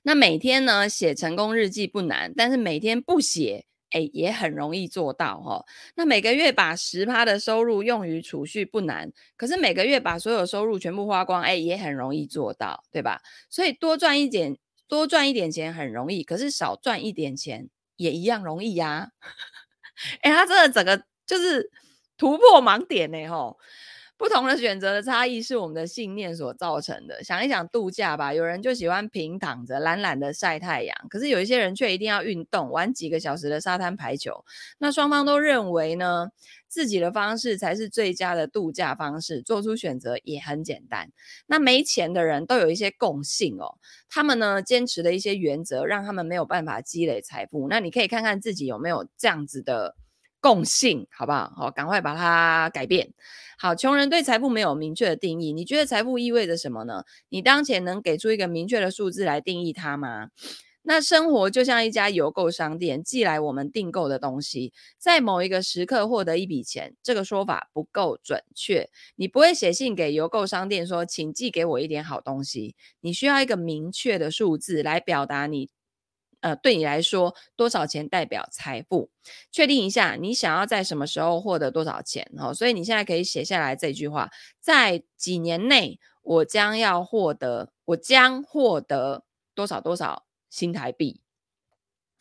[0.05, 3.67] 那每天呢，写成功日记不难，但是每天不写。
[3.91, 5.65] 哎，也很容易做到哈、
[5.95, 13.21] 那每个月把十趴的收入用于储蓄不难，可是每个月把所有收入全部花光，哎，也很容易做到，对吧？
[13.49, 19.09] 所以多赚一点，多赚一点钱很容易，可是少赚一点钱也一样容易呀、啊。
[20.23, 21.71] 哎，他真的整个就是
[22.19, 23.61] 突破盲点呢，吼。
[24.17, 27.23] 不同的选择的差异是我们的信念所造成的。
[27.25, 34.45] 想一想度假吧，有人就喜欢平躺着懒懒的晒太阳，可是有一些人却一定要运动，玩几个小时的沙滩排球。
[34.79, 36.29] 那双方都认为呢，
[36.69, 41.11] 自己的方式才是最佳的度假方式，做出选择也很简单。
[41.47, 47.67] 那没钱的人都有一些共性哦，他们呢坚持的一些原则，让他们没有办法积累财富。
[47.69, 49.97] 那你可以看看自己有没有这样子的。
[50.45, 51.51] 共性，好不好？
[51.57, 53.15] 好，赶快把它改变。
[53.57, 55.55] 好，穷人对财富没有明确的定义。
[55.55, 57.05] 你觉得财富意味着什么呢？
[57.31, 60.29] 你当前能给出一个明确的数字来定义它吗？
[60.83, 68.91] 那生活就像一家邮购商店，寄来我们订购的东西，在某一个时刻获得一笔钱，这个说法不够准确。
[69.17, 72.77] 你不会写信给邮购商店说，请寄给我一点好东西。
[73.01, 75.71] 你需要一个明确的数字来表达你。
[76.45, 79.09] 呃，对你来说，多少钱代表财富？
[79.51, 82.31] 确定一下，你想要在什么时候获得多少钱？
[82.37, 84.29] 哦，所以你现在可以写下来这句话：
[84.61, 91.24] 在几年内，我将要获得，我将获得多少多少新台币。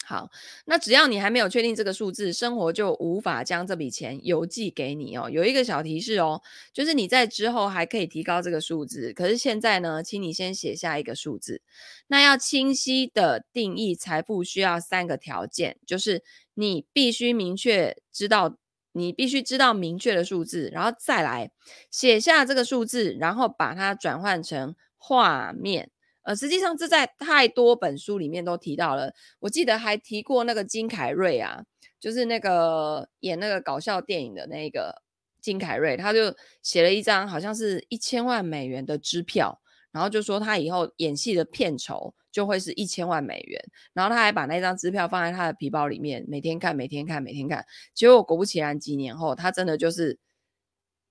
[0.05, 0.29] 好，
[0.65, 5.29] 那只要你还没有确定这个数字，生活就无法将这笔钱邮寄给你哦。
[5.29, 6.41] 有一个小提示哦，
[6.73, 11.61] 就是你在之后还可以提高这个数字，可是现在呢，请你先写下一个数字。
[12.07, 16.21] 那要清晰的定义财富，需要三个条件，就是
[16.53, 18.57] 你必须明确知道，
[18.91, 21.49] 你必须知道明确的数字，然后再来
[21.89, 25.89] 写下这个数字，然后把它转换成画面。
[26.23, 29.13] 呃，实际上这在太多本书里面都提到了。
[29.39, 31.63] 我记得还提过那个金凯瑞啊，
[31.99, 35.01] 就是那个演那个搞笑电影的那个
[35.41, 39.59] 金凯瑞，他就写了一张好像是一千万美元的支票，
[39.91, 43.61] 然后就说他以后演戏的片酬就会是一千万美元，
[43.93, 47.65] 然后他还把那张支票放在他的皮包里面，每天看，每天看，每天看。
[47.93, 50.19] 结果果不其然，几年后他真的就是。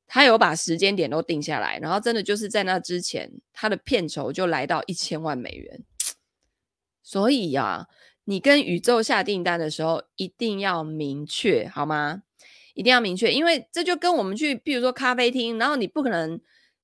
[0.06, 5.80] 他有把时间点都定下来，然后真的就是在那之前，他的片酬就来到一千万美元。
[7.02, 7.86] 所以呀、啊，
[8.24, 12.22] 你跟宇宙下订单的时候，一定要明确，好吗？
[12.74, 16.40] 一定要明确，因为这就跟我们去，比如说咖啡厅，然后你不可能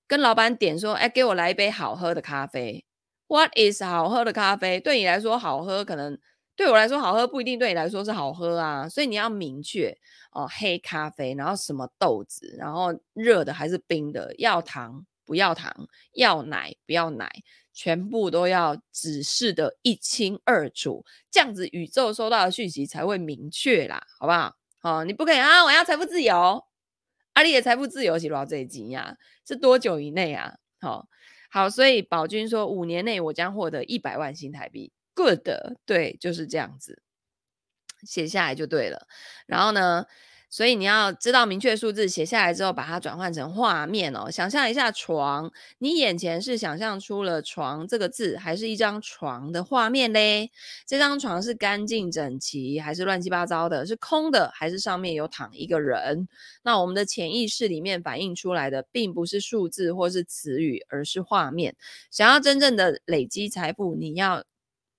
[0.07, 2.85] 跟老板点说：“哎，给我来一杯好喝的咖啡。”
[3.29, 4.81] What is 好喝的咖啡？
[4.81, 6.19] 对你来说好喝，可能。
[6.59, 9.97] 对我来说好喝不一定对你来说是好喝啊，所以你要明确
[10.33, 15.73] 哦，黑咖啡，然后什么豆子，然后热的还是冰的，要糖不要糖，
[16.15, 17.31] 要奶不要奶，
[17.73, 24.57] 全部都要指示的一清二楚，这样子宇宙收到的讯息才会明确啦，好不好？
[24.83, 26.65] 哦，你不可以啊，我要财富自由，
[27.35, 29.17] 阿里的财富自由是多少这一集呀？
[29.47, 30.57] 是多久以内啊？
[30.81, 31.07] 好、
[31.53, 34.91] 好，所以宝君说五年内我将获得一百万新台币。
[35.19, 35.49] Good，
[35.85, 37.03] 对，就是这样子，
[38.07, 39.09] 写下来就对了。
[39.47, 40.07] 然后呢，
[40.49, 44.31] 所以你要知道明确数字，写下来之后把它转换成画面哦。
[44.31, 50.53] 想象一下床，你眼前是想象出了“床”这个字，还是一张床的画面嘞？
[50.87, 53.85] 这张床是干净整齐，还是乱七八糟的？
[53.85, 56.29] 是空的，还是上面有躺一个人？
[56.63, 61.75] 那我们的潜意识里面反映出来的，并不是数字或是词语，而是画面。
[62.09, 64.45] 想要真正的累积财富，你要。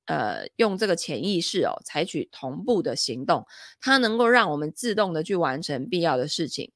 [0.09, 3.45] 呃，用这个潜意识哦，采取同步的行动，
[3.79, 6.71] 它能够让我们自动的去完成必要的事情。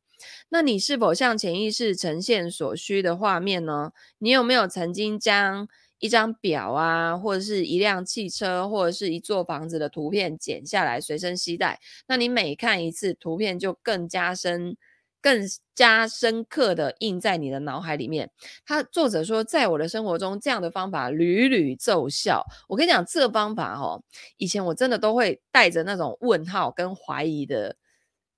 [0.50, 3.92] 那你是否向潜意识呈现所需的画面呢？
[4.20, 5.68] 你有没有曾经将
[5.98, 11.80] 一张表啊，或者是一辆汽车，或者是一座房子的图片剪下来随身携带？
[12.08, 14.78] 那你每看一次图片，就更加深。
[15.24, 15.42] 更
[15.74, 18.30] 加深刻的印在你的脑海里面。
[18.66, 22.46] 他作者说，在我的生活中，这样的方法屡屡奏效。
[22.68, 24.04] 我跟你讲，这方法哦，
[24.36, 27.78] 以前我真的都会带着那种问号跟怀疑的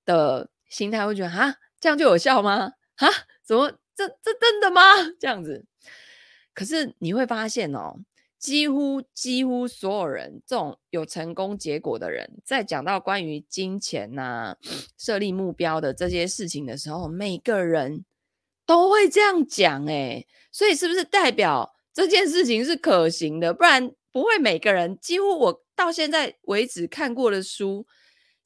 [0.04, 2.72] 的心态，会觉得啊，这样就有效吗？
[2.96, 3.08] 啊，
[3.44, 4.80] 怎么这这真的吗？
[5.20, 5.66] 这样子。
[6.54, 7.96] 可是你会发现哦。
[8.46, 14.56] 几乎几乎所有人，这种有成功结果的人，在讲到关于金钱呐、啊、
[14.96, 18.04] 设立目标的这些事情的时候，每个人
[18.64, 23.52] 都会这样讲诶，所以是不是代表这件事情是可行的？
[23.52, 24.96] 不然不会每个人。
[25.00, 27.84] 几乎我到现在为止看过的书，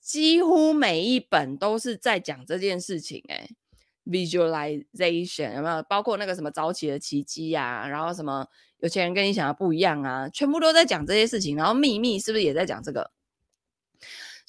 [0.01, 3.51] 几乎每一本都是在讲这件事情诶。
[4.11, 5.83] Visualization 有没有？
[5.89, 8.45] 包括那个什么早起的奇迹呀、啊，然后什么
[8.81, 11.57] 有钱人跟你想的不一样啊，全部都在讲这些事情。
[11.57, 13.11] 然后秘密是不是也在讲这个？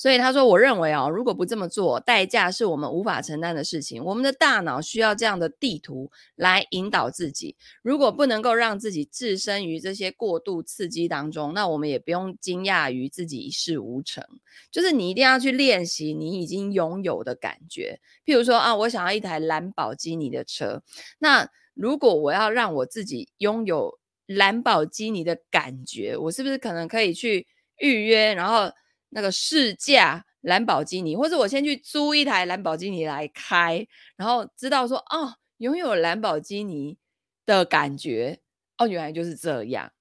[0.02, 4.04] 所以他说：“我认为啊，如果不这么做，代价是我们无法承担的事情。
[4.04, 7.56] 我们的大脑需要这样的地图来引导自己。
[7.84, 14.26] 如果不能够让自己置身于这些过度刺激当中，那我们也不用惊讶于自己一事无成。
[14.72, 18.00] 就是你一定要去练习你已经拥有的感觉。
[18.26, 20.82] 譬如说啊，我想要一台兰博基尼的车。
[21.20, 27.46] 那如果我要让我自己拥有兰博基尼的感觉，我是不是可能可以去
[27.78, 28.74] 预约，然后？”
[29.12, 36.98] 那个试驾兰博基尼，或者我先去租一台兰博基尼来开，然后知道说哦，拥有兰博基尼
[37.46, 38.40] 的感觉
[38.78, 39.92] 哦，原来就是这样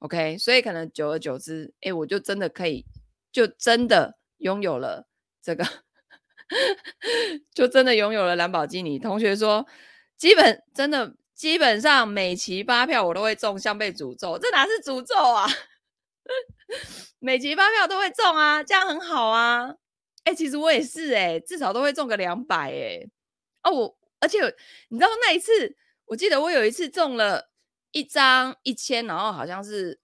[0.00, 2.84] ，OK，所以可能久而久之，哎，我就真的可以，
[3.32, 5.08] 就真的拥有了
[5.42, 5.64] 这个，
[7.54, 8.98] 就真的拥有了兰博基尼。
[8.98, 9.66] 同学说，
[10.18, 15.46] 基本真的基本上每期发票我都会中，像被诅咒，这哪是诅咒啊？
[17.20, 19.74] 每期发票都会中啊，这样很好啊。
[20.24, 23.08] 哎、其实我也是哎、至少都会中个两百哎。
[23.62, 24.38] 哦，我而且
[24.88, 27.50] 你知道那一次，我记得我有一次中了
[27.92, 30.00] 一张一千，然后好像是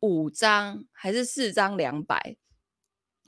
[0.00, 2.36] 五张还是四张两百，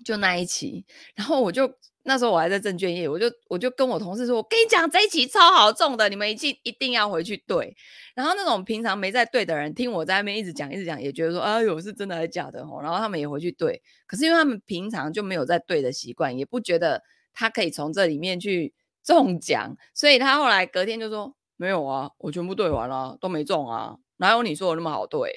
[0.05, 7.75] 就那一期，然后我就那时候我还在证券业，我就我就跟我同事说：“我跟你讲，这一期超好中的，你们一定一定要回去对。”
[8.15, 25.35] 然后那种平常没在对的人，听我在那边一直讲一直讲，也觉得说：“哎呦，是真的还是假的？”然后他们也回去对，可是因为他们平常就没有在对的习惯，也不觉得他可以从这里面去中奖，所以他后来隔天就说：“没有啊，我全部对完了，都没中啊，哪有你说的那么好对？”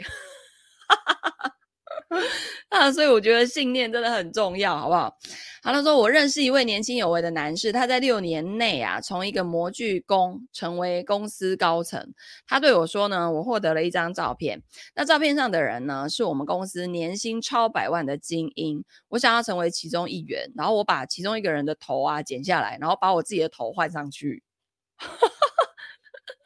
[2.69, 5.13] 啊，所以我觉得信念真的很重要，好不好？
[5.61, 12.13] 好，他说我认识一位年轻有为的男士，他在六年内啊，从一个模具工成为公司高层。
[12.47, 14.63] 他对我说呢，我获得了一张照片，
[14.95, 18.83] 那照片上的人呢，是我们公司年薪超百万的精英。
[19.09, 24.43] 我想要成为其中一员，然后我把其中一个人的头啊剪下来，然后把我自己的头换上去。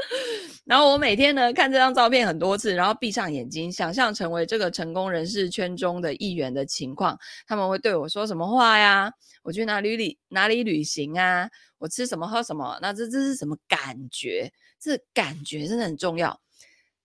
[0.65, 9.11] 然后我每天呢看这张照片很多次，然后闭上眼睛，想象成为这个成功人士圈中的一员的情况，他们会对我说什么话呀？
[9.43, 11.49] 我去哪里旅哪里旅行啊？
[11.77, 12.77] 我吃什么喝什么？
[12.81, 14.51] 那这这是什么感觉？
[14.79, 16.41] 这感觉真的很重要。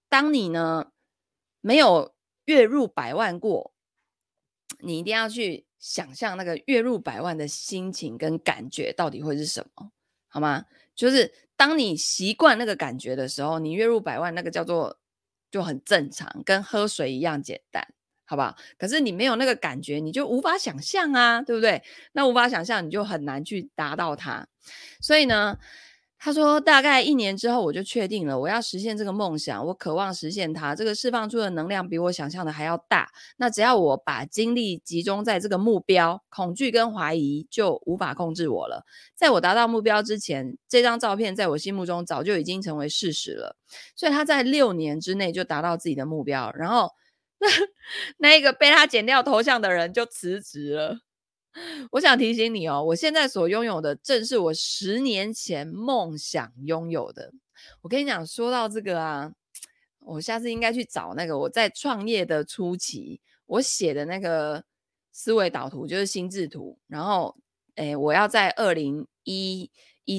[0.08, 0.86] 当你呢
[1.60, 3.72] 没有月入百万过，
[4.80, 9.90] 你一定要去想象那个月入百万的心情跟感觉到底会是什么，
[10.28, 10.64] 好吗？
[10.94, 11.32] 就是。
[11.56, 14.98] 当你习惯那个感觉的时候，你月入百万，那个叫做
[15.50, 17.86] 就很正常，跟喝水一样简单，
[18.26, 18.56] 好不好？
[18.78, 21.82] 可是你没有那个感觉，你就无法想象啊，对不对？
[22.12, 24.46] 那无法想象，你就很难去达到它。
[25.00, 25.58] 所以呢，
[26.18, 30.74] 他说，大概一年之后，我就确定了，我要实现这个梦想，我渴望实现它。
[30.74, 33.08] 这个释放出的能量比我想象的还要大。
[33.36, 38.84] 那只要我把精力集中在这个目标，恐惧跟怀疑就无法控制我了。
[39.14, 43.56] 在我达到目标之前，这张照片在我心目中早就已经成为事实了。
[43.94, 46.90] 所以他在六年之内就达到自己的目标，然后
[47.38, 47.48] 那
[48.16, 50.98] 那个被他剪掉头像的人就辞职了。
[51.90, 57.32] 我想提醒你哦，我现在所拥有的正是我十年前梦想拥有的。
[57.80, 59.32] 我跟你讲，说到这个啊，
[60.00, 64.64] 我下次应该去找那个我在创业的初期我写的那个
[65.12, 66.78] 思维导图，就是心智图。
[66.86, 67.34] 然后，
[67.76, 69.70] 诶，我要在二零一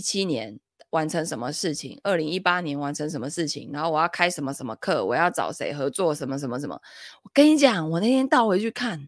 [0.01, 6.81] 七年完成什么事情，二零一八年完成什么事情，然后我要开什么什么课，我要找谁合作，什么什么什么。
[7.23, 9.07] 我跟你讲，我那天倒回去看，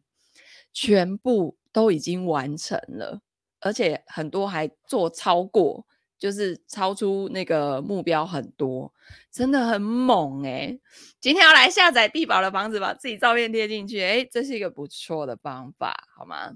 [0.72, 1.59] 全部。
[1.72, 3.22] 都已经完成了，
[3.60, 5.86] 而且很多还做超过，
[6.18, 8.92] 就是超出那个目标很多，
[9.32, 10.78] 真的很猛哎、
[11.22, 16.54] 今天要来下载地堡的房子，把自己照片贴进去，哎，这是一个不错的方法，好吗？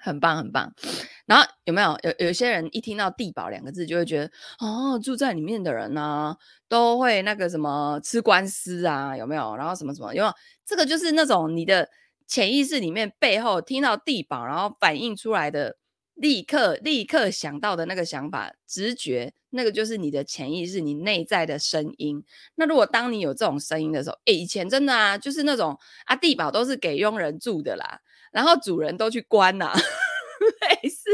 [0.00, 0.72] 很棒，很棒。
[1.26, 6.36] 然后有没有有有些人一听到地堡两个字，就会觉得哦，住在里面的人呢、
[6.68, 9.56] 都会那个什么吃官司啊，有没有？
[9.56, 10.34] 然后什么什么，有没有？
[10.66, 11.88] 这个就是那种你的。
[12.28, 15.78] 潜意识里面背后听到地堡，然后反映出来的，
[16.14, 22.22] 立刻立刻想到的那个想法、直觉，那个就是你的潜意识，你内在的声音。
[22.56, 29.74] 那如果当你有这种声音的时候，诶，以前真的啊，就是那种啊，地堡都是给佣人住的啦，然后主人都去关呐、啊，
[30.82, 31.08] 类似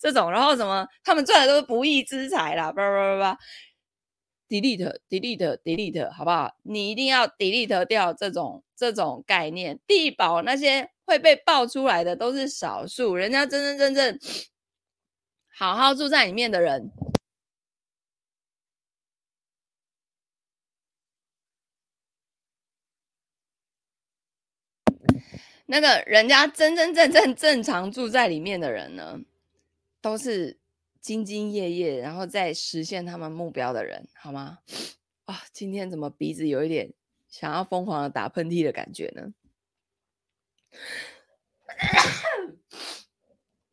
[0.00, 3.38] 这种，然后什么他们赚的都是不义之财啦，叭叭叭叭。
[4.48, 6.56] Delete delete delete 好不好？
[6.62, 9.78] 你一定要 delete 掉这种这种概念。
[9.86, 14.18] 地堡那些会被爆出来的都是少数，人家真真正正
[15.56, 16.90] 好好住在里面的人，
[25.66, 29.20] 那个人家真真正正正常住在里面的人呢，
[30.00, 30.56] 都是。
[31.08, 34.58] 兢兢业业，然后再实现他们目标的人，好吗？
[35.24, 36.92] 啊，今天怎么鼻子有一点
[37.30, 39.32] 想要疯狂的打喷嚏的感觉呢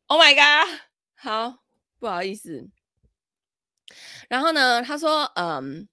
[0.08, 0.80] ？Oh my god！
[1.16, 1.66] 好，
[2.00, 2.70] 不好意思。
[4.30, 5.90] 然后呢，他说，嗯。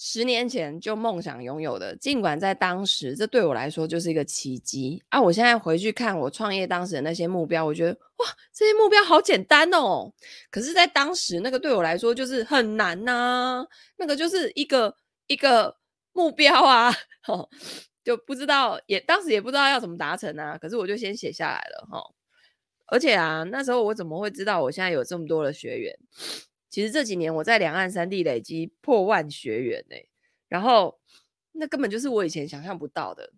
[0.00, 5.20] 十年前就梦想拥有的，尽管在当时这对我来说就是一个奇迹啊！
[5.20, 10.12] 我现在回去看我创业当时的那些目标，我觉得哇，这些目标好简单哦。
[10.52, 14.94] 可是，在当时那个对我来说就是很难呐、那个就是一个
[15.26, 15.76] 一个
[16.12, 17.50] 目标啊，吼，
[18.04, 20.56] 就不知道也当时也不知道要怎么达成啊。
[20.56, 22.14] 可是我就先写下来了，吼。
[22.86, 25.98] 而且啊，那时候我怎么会知道我现在有这么多的学员？
[26.70, 29.96] 其实这几年我在两岸三地累积破万学员呢、
[30.48, 30.98] 然后
[31.52, 33.32] 那根本就是我以前想象不到的。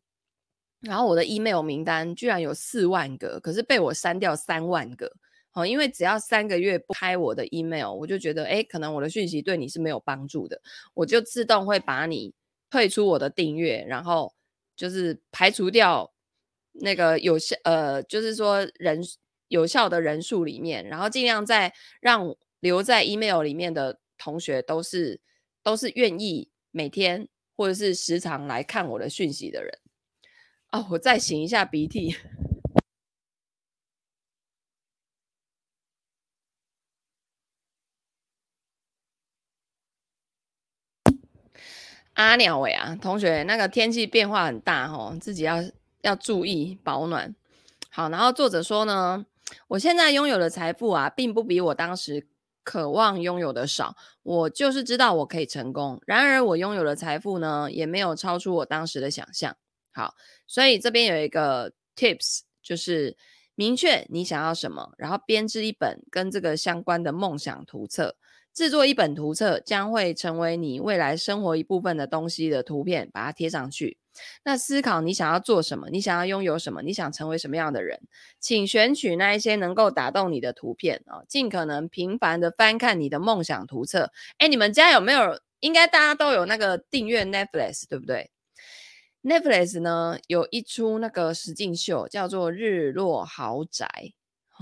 [0.80, 5.12] 然后我的 email 名单居然有四万个，可是被我删掉三万个。
[5.50, 10.60] 好，因为只要三个月不开我的 email，我就觉得诶，可能我的讯息对你是没有帮助的，
[10.94, 12.32] 我就自动会把你
[12.70, 14.32] 退出我的订阅，然后
[14.74, 16.10] 就是排除掉
[16.72, 19.02] 那个有效呃，就是说人
[19.48, 25.20] 有效的人数里面，然后尽量在让留在 email 里面的同学都是
[25.62, 29.78] 都是愿意每天或者是时常来看我的讯息的人。
[30.70, 32.14] 哦，我再擤一下鼻涕。
[42.14, 45.56] 阿鸟伟啊，同学，那个天气变化很大哦，自己要
[46.02, 47.34] 要注意保暖。
[47.88, 49.24] 好，然后作者说呢，
[49.68, 52.28] 我现在拥有的财富啊，并不比我当时
[52.62, 53.96] 渴望拥有的少。
[54.22, 59.56] 我就是知道我可以成功，然而我拥有的财富呢，也没有超出我当时的想象。
[59.92, 60.14] 好，
[60.46, 63.16] 所以这边有一个 tips，就是
[63.54, 68.16] 明确你想要什么，然后编制一本跟这个相关的梦想图册。
[68.52, 73.98] 制作一本图册将会成为你未来生活一部分的东西的图片，把它贴上去。
[74.44, 78.00] 那思考你想要做什么，你想要拥有什么，你想成为什么样的人，
[78.40, 84.10] 请选取那一些能够打动你的图片啊，尽可能频繁的翻看你的梦想图册。
[84.38, 85.40] 哎，你们家有没有？
[85.60, 88.30] 应该大家都有那个订阅 Netflix，对不对
[89.22, 93.86] ？Netflix 呢，有一出那个实境秀叫做《日落豪宅》，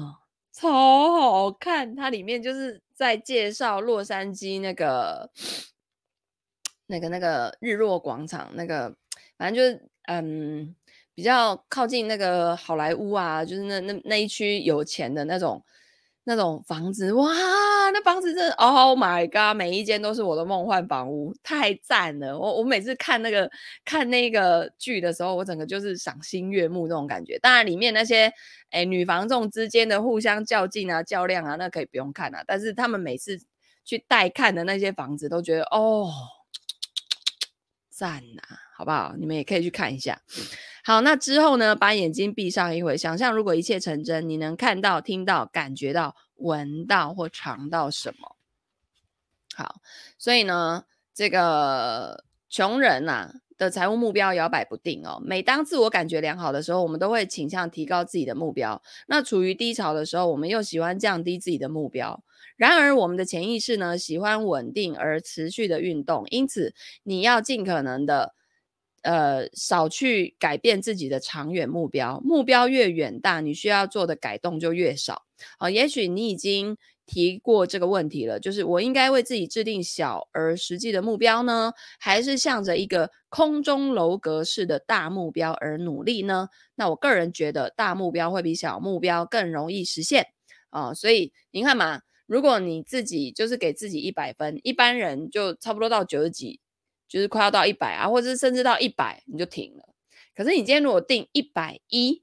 [0.03, 0.19] 啊，
[0.53, 2.83] 超好看，它里面就是。
[2.99, 5.31] 在介绍洛杉矶那个、
[6.89, 8.97] 那个、那个日落广场，那个
[9.37, 10.75] 反正就是嗯，
[11.15, 15.65] 比较靠近那个好莱坞啊，就是那那那一区有钱的那种
[16.29, 17.27] 那种房子，哇，
[17.91, 22.39] 那房子真的，Oh my god，每一间都是我的梦幻房屋，太赞了！
[22.39, 23.51] 我我每次看那个
[23.83, 27.39] 看那个剧的时候，我整个就是赏心悦目那种感觉。
[27.39, 28.31] 当然，里面那些。
[28.71, 32.45] 哎，女房仲之间的互相较劲啊、较量啊，那可以不用看啊。
[32.47, 33.41] 但是他们每次
[33.83, 36.13] 去带看的那些房子，都觉得哦，
[37.89, 38.43] 赞呐，
[38.79, 39.17] 好不好？
[39.19, 40.23] 你们也可以去看一下。
[40.85, 48.37] 好，那之后呢，把眼睛闭上一会，想象如果一切成真，你能看到、听到、感觉到、闻到或尝到什么？
[49.57, 49.81] 好，
[50.17, 53.35] 所以呢，这个穷人呐、啊。
[53.59, 55.21] 的财务目标摇摆不定哦。
[55.21, 58.81] 每当自我感觉良好的时候，我们都会倾向提高自己的目标。
[59.09, 62.23] 那处于低潮的时候，我们又喜欢降低自己的目标。
[62.57, 66.25] 然而，我们的潜意识呢，喜欢稳定而持续的运动。
[66.31, 66.73] 因此，
[67.03, 68.33] 你要尽可能的，
[69.03, 72.21] 呃，少去改变自己的长远目标。
[72.25, 75.25] 目标越远大，你需要做的改动就越少。
[75.59, 76.77] 啊，也许你已经。
[77.11, 86.51] 提过这个问题了，就是我应该为自己制定小而实际的目标呢，还是向着一个空中楼阁式的大目标而努力呢？
[86.75, 90.27] 那我个人觉得大目标会比小目标更容易实现
[90.69, 96.61] 啊，所以您看嘛，如果你自己就是给自己一百分，一般人就差不多到九十几，
[97.09, 99.95] 就是快要到一百啊，或者是甚至到一百你就停了。
[100.37, 102.23] 可是你今天如果定一百一。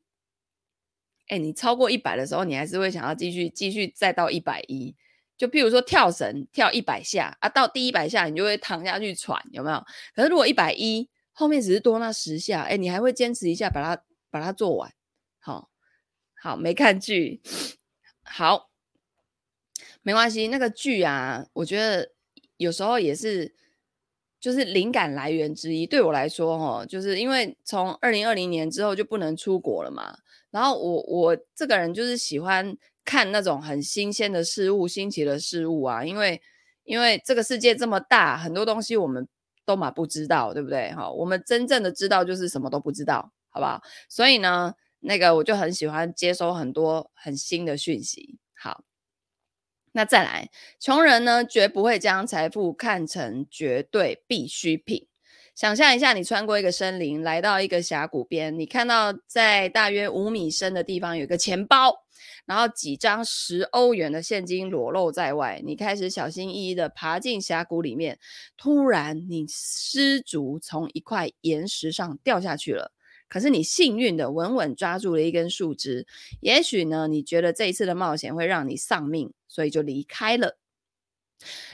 [1.27, 4.95] 哎，你超过一百的时候，你还是会想要继续继续再到一百一。
[5.35, 9.83] 就譬如说跳绳跳一百下啊，到第一百下你就会躺下去喘，有没有？
[10.13, 14.93] 可是如果一百一后面只是多那十下，哎，你还会坚持一下把它把它做完。
[15.39, 15.71] 好，
[16.39, 17.41] 好，没看剧，
[18.21, 18.69] 好，
[20.03, 20.47] 没关系。
[20.49, 22.11] 那个剧啊，我觉得
[22.57, 23.55] 有时候也是
[24.45, 25.87] 就是灵感来源之一。
[25.87, 30.15] 对我来说，哦，就是因为从二零二零年之后就不能出国了嘛。
[30.51, 36.39] 然后我我这个人就是喜欢看那种很新鲜的事物、新奇的事物啊，因为
[36.83, 39.27] 因为这个世界这么大，很多东西我们
[39.65, 40.91] 都嘛不知道，对不对？
[40.93, 43.81] 哈，我们真正的知道就是什么都不知道，好不好？
[44.07, 48.37] 所以呢，那个我就很喜欢接收很多很新的讯息。
[48.55, 48.83] 好，
[49.95, 55.07] 那再来，穷人呢，绝不会将财富看成绝对必需品。
[55.55, 61.93] 想象一下，你穿过一个森林，来到一个峡谷边，你看到在大约五米深的地方有一个钱包，
[62.45, 65.61] 然后几张十欧元的现金裸露在外。
[65.63, 68.19] 你开始小心翼翼地爬进峡谷里面，
[68.57, 72.91] 突然你失足从一块岩石上掉下去了。
[73.27, 76.05] 可是你幸运的稳稳抓住了一根树枝。
[76.41, 80.57] 也许呢，你觉得这一次的冒险会让你丧命，所以就离开了。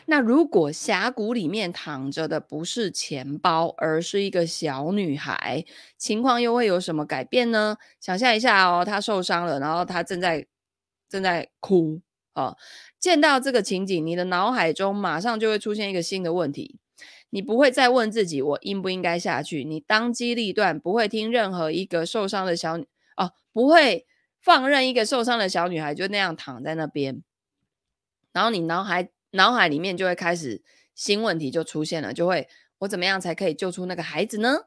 [0.07, 5.63] 那如果峡谷里面躺着的不是钱包，而是一个小女孩，
[5.97, 7.77] 情况又会有什么改变呢？
[7.99, 10.47] 想象一下哦，她受伤了，然后她正在
[11.07, 12.01] 正在哭
[12.33, 12.57] 哦。
[12.99, 16.79] 见到这个情景，你的脑海中马上就会出现一个新的问题，
[17.31, 24.05] 你不会再问自己我应不应该下去，你当机立断，不会听任何一个受伤的小女哦，不会
[24.39, 27.23] 放任一个受伤的小女孩就那样躺在那边，
[28.31, 29.09] 然后你脑海。
[29.33, 30.61] 脑海里面就会开始
[30.93, 34.65] 新问题就出现了，就会我怎么样才可以救出那个孩子呢？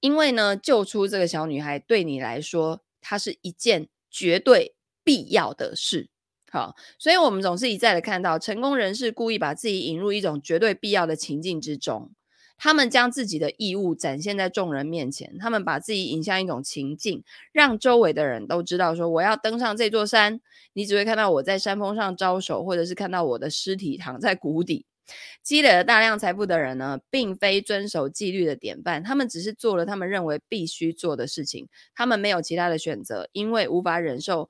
[0.00, 6.08] 因为呢，救出这个小女孩对你来说，它是一件绝对必要的事。
[6.56, 12.10] 好，所以我们总是一再的看到成功人士故意把自己引入一种绝对必要的情境之中。
[12.56, 20.40] 他们将自己的义务展现在众人面前，他们把自己引向一种情境，让周围的人都知道说：“我要登上这座山。”
[20.72, 24.86] 你只会看到我在山峰上招手，或者是看到我的尸体躺在谷底。
[25.42, 34.48] 积累了大量财富的人呢，并非遵守纪律的典范，他们只是做了他们认为必须做的事情，他们没有其他的选择，因为无法忍受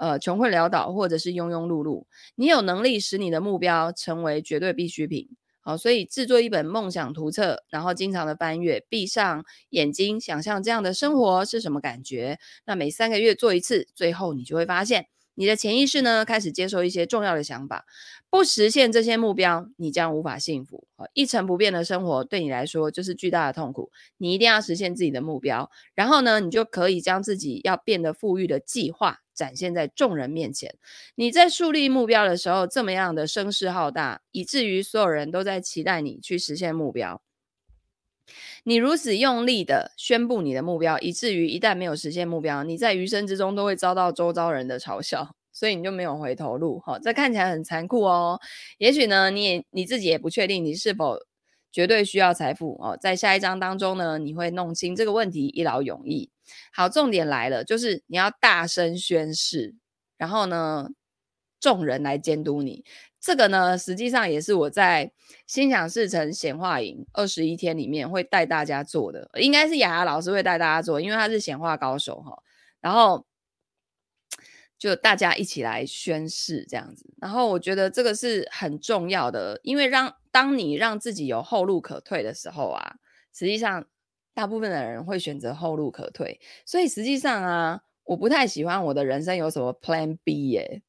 [0.00, 2.06] 呃穷困潦倒或者是庸庸碌碌。
[2.34, 5.28] 你有能力使你的目标成为绝对必需品。
[5.60, 12.38] 好，所以制作一本梦想图册，然后经常的翻阅，闭上眼睛，想象这样的生活是什么感觉。
[12.64, 17.84] 那每三个月做一次，最后你就会发现，你的潜意识呢，开始接受一些重要的想法。
[18.30, 20.86] 不实现这些目标，你将无法幸福。
[21.12, 23.90] 一成不变的生活对你来说就是巨大的痛苦。
[24.16, 29.18] 你一定要实现自己的目标，然后呢，你就可以将自己要变得富裕的计划。
[29.40, 30.74] 展现在众人面前。
[31.14, 37.22] 你在树立目标的时候，这么样的声势浩大，以至于所有人都在期待你去实现目标。
[38.64, 46.78] 你如此用力的宣布你的目标，以至于一旦没有实现目标，你在余生之中都会遭到周遭人的嘲笑，所以你就没有回头路。
[46.80, 48.38] 哈，这看起来很残酷哦。
[48.76, 51.18] 也许呢，你也你自己也不确定你是否
[51.72, 52.96] 绝对需要财富哦。
[53.00, 56.28] 在下一章当中呢，你会弄清这个问题，一劳永逸。
[56.72, 59.74] 好，重点来了，就是你要大声宣誓，
[60.16, 60.88] 然后呢，
[61.58, 62.84] 众人来监督你。
[63.20, 65.12] 这个呢，实际上也是我在
[65.46, 72.42] 心想事成显化营二十一天里面会带大家做的，应该是雅雅老师会带大家做，因为他是显化高手哈。
[72.80, 73.26] 然后
[74.78, 82.96] 就大家一起来宣誓这样子，然后我觉得这个是很重要的，因为让当你让自己有后路可退的时候啊，
[83.34, 83.86] 实际上。
[84.32, 90.82] 大部分的人会选择后路可退，所以实际上啊，我不太喜欢我的人生有什么 Plan B 耶，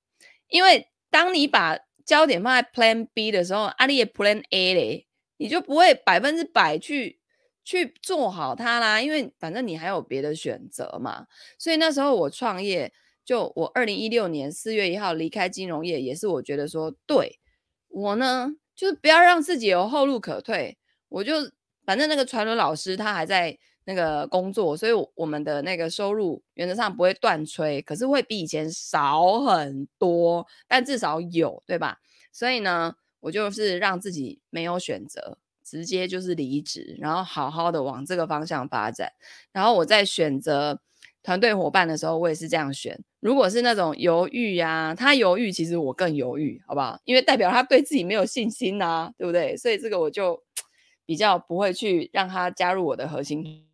[0.47, 7.19] 因为当你把焦点放在 Plan B 的时候，阿里也 Plan A 嘞，你就不会百分之百去
[7.63, 11.25] 去做好它啦，因为反正你还有别的选择嘛。
[11.57, 12.93] 所以那时候我创业，
[13.25, 17.39] 就我二零一六年四月一号离开金融业，也是我觉得说，对
[17.89, 20.77] 我呢，就是不要让自己有后路可退，
[21.09, 21.33] 我就。
[21.91, 31.97] 反正那个传轮老师他还在那个工作，所以我们的那个收入原则上不会断炊，可是会比以前少很多，但至少有，对吧？
[32.31, 39.11] 所以呢，我就是让自己没有选择，直接就是离职，然后好好的往这个方向发展。
[39.51, 40.79] 然后我在选择
[41.21, 42.97] 团队伙伴的时候，我也是这样选。
[43.19, 46.97] 如果是那种犹豫呀、他犹豫，其实我更犹豫，好不好？
[47.03, 49.57] 因为代表他对自己没有信心呐、啊，对不对？
[49.57, 50.41] 所以这个我就。
[51.05, 53.67] 比较不会去让他加入我的核心。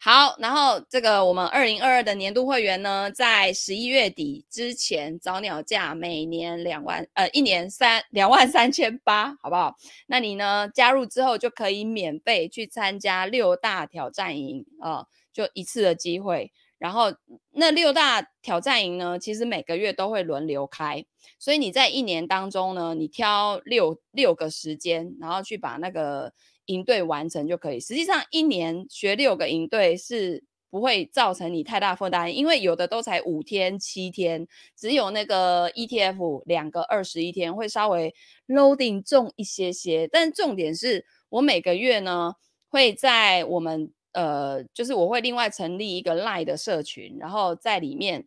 [0.00, 9.74] 好，然后这个我们二零二二的年度会员呢，在十一月底之前早鸟价每年两万，呃，一年三两万三千八，好不好？
[10.06, 16.52] 那你呢，加入之后就可以免费去参加六大挑战营啊、就一次的机会。
[16.78, 17.12] 然后
[17.50, 21.04] 那六大挑战营呢，其实每个月都会轮流开，
[21.38, 26.32] 所以你在一年当中呢，你挑六六个时间，然后去把那个
[26.66, 27.80] 营队完成就可以。
[27.80, 38.14] 实际上一年学六个营队是不会造成你太大负担，因为有的都才五天七天，只有那个 ETF 两个二十一天会稍微
[38.46, 40.06] loading 重一些些。
[40.06, 42.34] 但重点是我每个月呢
[42.68, 43.92] 会在我们。
[44.18, 48.26] 呃，就是我会另外成立一个 Lie 的社群，然后在里面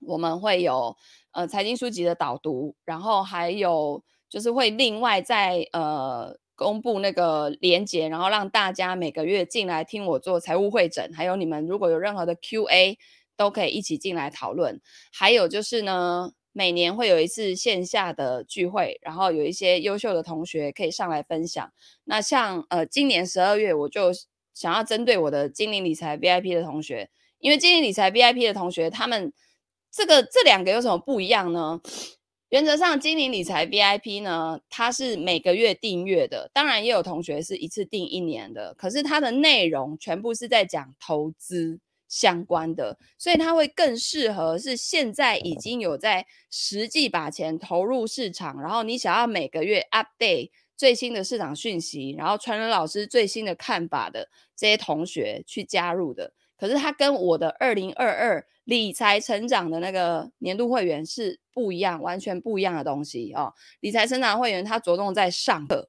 [0.00, 0.96] 我们会有
[1.32, 12.96] 呃财经书籍的导读，然后还有就是会另外再呃公布那个连接，然后让大家每个月进来听我做财务会诊，还有你们如果有任何的 QA
[13.36, 14.80] 都可以一起进来讨论。
[15.12, 21.70] 还有就是呢，每年会有一次线下的聚会，然后有一些优秀的同学可以上来分享。
[22.04, 24.10] 那像呃今年十二月我就。
[24.54, 29.32] 想要针对我的精灵理财 VIP 的同学，因为精灵理财 VIP 的同学，他们
[29.90, 31.80] 这个这两个有什么不一样呢？
[32.50, 50.50] 原则上，精灵理财 VIP 呢，它是每个月订阅的，当然也有同学是一次订一年的，可是它的内容全部是在讲投资相关的，所以它会更适合是现在已经有在实际把钱投入市场，然后你想要每个月 update。
[50.82, 63.54] 最新的市场讯息，然后传人老师最新的看法的这些同学去加入的，可是他跟我的二零二二理财成长的那个年度会员是不一样，完全不一样的东西哦。
[63.78, 65.88] 理财成长会员他着重在上课，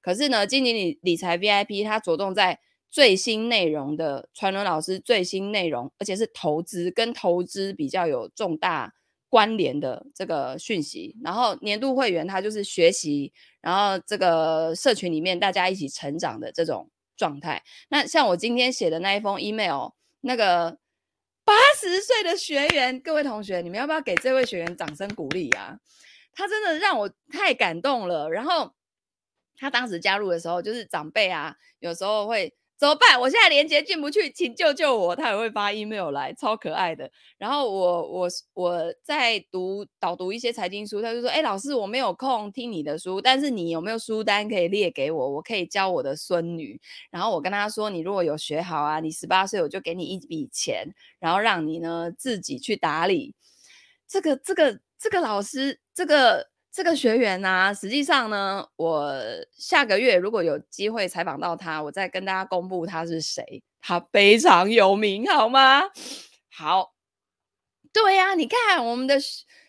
[0.00, 2.58] 可是呢，今年理理财 VIP 他着重在
[2.90, 8.92] 最新内容的传人老师最新内容，而且是投资跟投资比较有重大
[9.32, 11.16] 关联的这个讯息。
[11.24, 17.62] 然后年度会员他就是学习，然后这个社群里面大家一起成长的这种状态。
[17.88, 20.76] 那像我今天写的那一封 email，那个
[21.46, 25.78] 八十岁的学员，各位同学，你们要不要给这位学员掌声鼓励啊？
[26.34, 28.28] 他真的让我太感动了。
[28.28, 28.74] 然后
[29.56, 32.54] 他当时加入的时候，就是长辈啊，有时候会。
[32.82, 33.20] 怎么办？
[33.20, 35.14] 我现在连接进不去，请救救我！
[35.14, 37.08] 他也会发 email 来，超可爱的。
[37.38, 45.30] 然后我我我在读导读一些财经书，他就说：“哎，老师，我没有空听你的书，但是你有没有书单可以列给我？
[45.30, 46.80] 我可以教我的孙女。”
[47.12, 53.36] 然后我跟他说：“你如果有学好啊，你十八岁我就给你一笔钱，然后让你呢自己去打理。”
[54.10, 56.50] 这个这个这个老师这个。
[56.72, 59.14] 这个学员呢、实际上呢，我
[59.52, 63.62] 下个月如果有机会采访到他，我再跟大家公布他是谁。
[63.82, 65.82] 他非常有名，好吗？
[66.48, 66.94] 好，
[67.92, 69.18] 对呀、你看我们的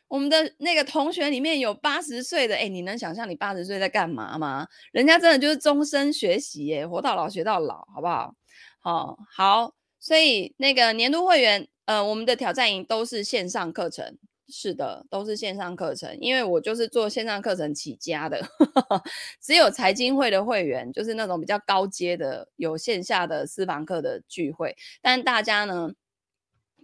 [0.07, 4.65] 我们的那个同学里面有八十岁的，哎，你能想象你八十岁在干嘛吗？
[4.93, 8.33] 人家真的就是终身学习，耶，活到老学到老，好不好？
[8.79, 14.17] 好，好，所以那个年度会员，呃，我们的挑战营都是线上课程。
[14.49, 18.45] 是的，都是线上课程，因为我就是做线上课程起家的，
[19.41, 24.75] 只有财经会的会员，就是那种比较高阶的，有线下的私房课的聚会。
[25.01, 25.93] 但大家呢，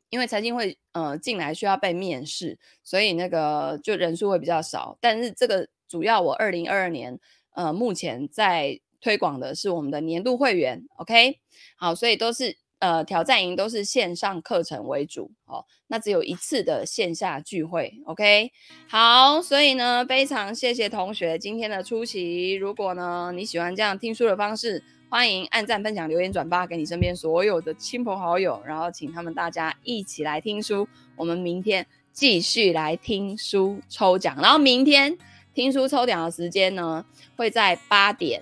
[0.09, 4.97] 因为财经会呃进来需要被面试，所以那个就人数会比较少。
[5.01, 7.19] 但是这个主要我二零二二年
[7.51, 11.39] 呃目前在推广的是我们的年度会员，OK，
[11.77, 12.57] 好，所以都是。
[12.79, 18.51] 呃，挑战营都是线上课程为主哦，那只有一次的线下聚会，OK。
[18.87, 22.53] 好，所以呢，非常谢谢同学今天的出席。
[22.53, 30.87] 如果呢你喜欢这样听书的方式，欢迎按赞、分享、留言、转发给你身边所有的亲朋好友，然后请他们大家一起来听书。
[31.17, 35.17] 我们明天继续来听书抽奖，然后明天
[35.53, 37.05] 听书抽奖的时间呢
[37.35, 38.41] 会在八点，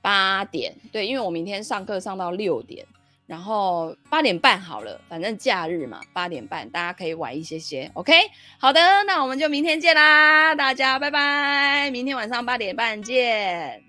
[0.00, 2.86] 八点，对，因为我明天上课上到六点。
[3.26, 8.12] 然后八点半好了，反正假日嘛，八点半大家可以晚一些些，OK？
[8.58, 13.82] 好的，那我们就明天见啦，大家拜拜，明天晚上八点半见。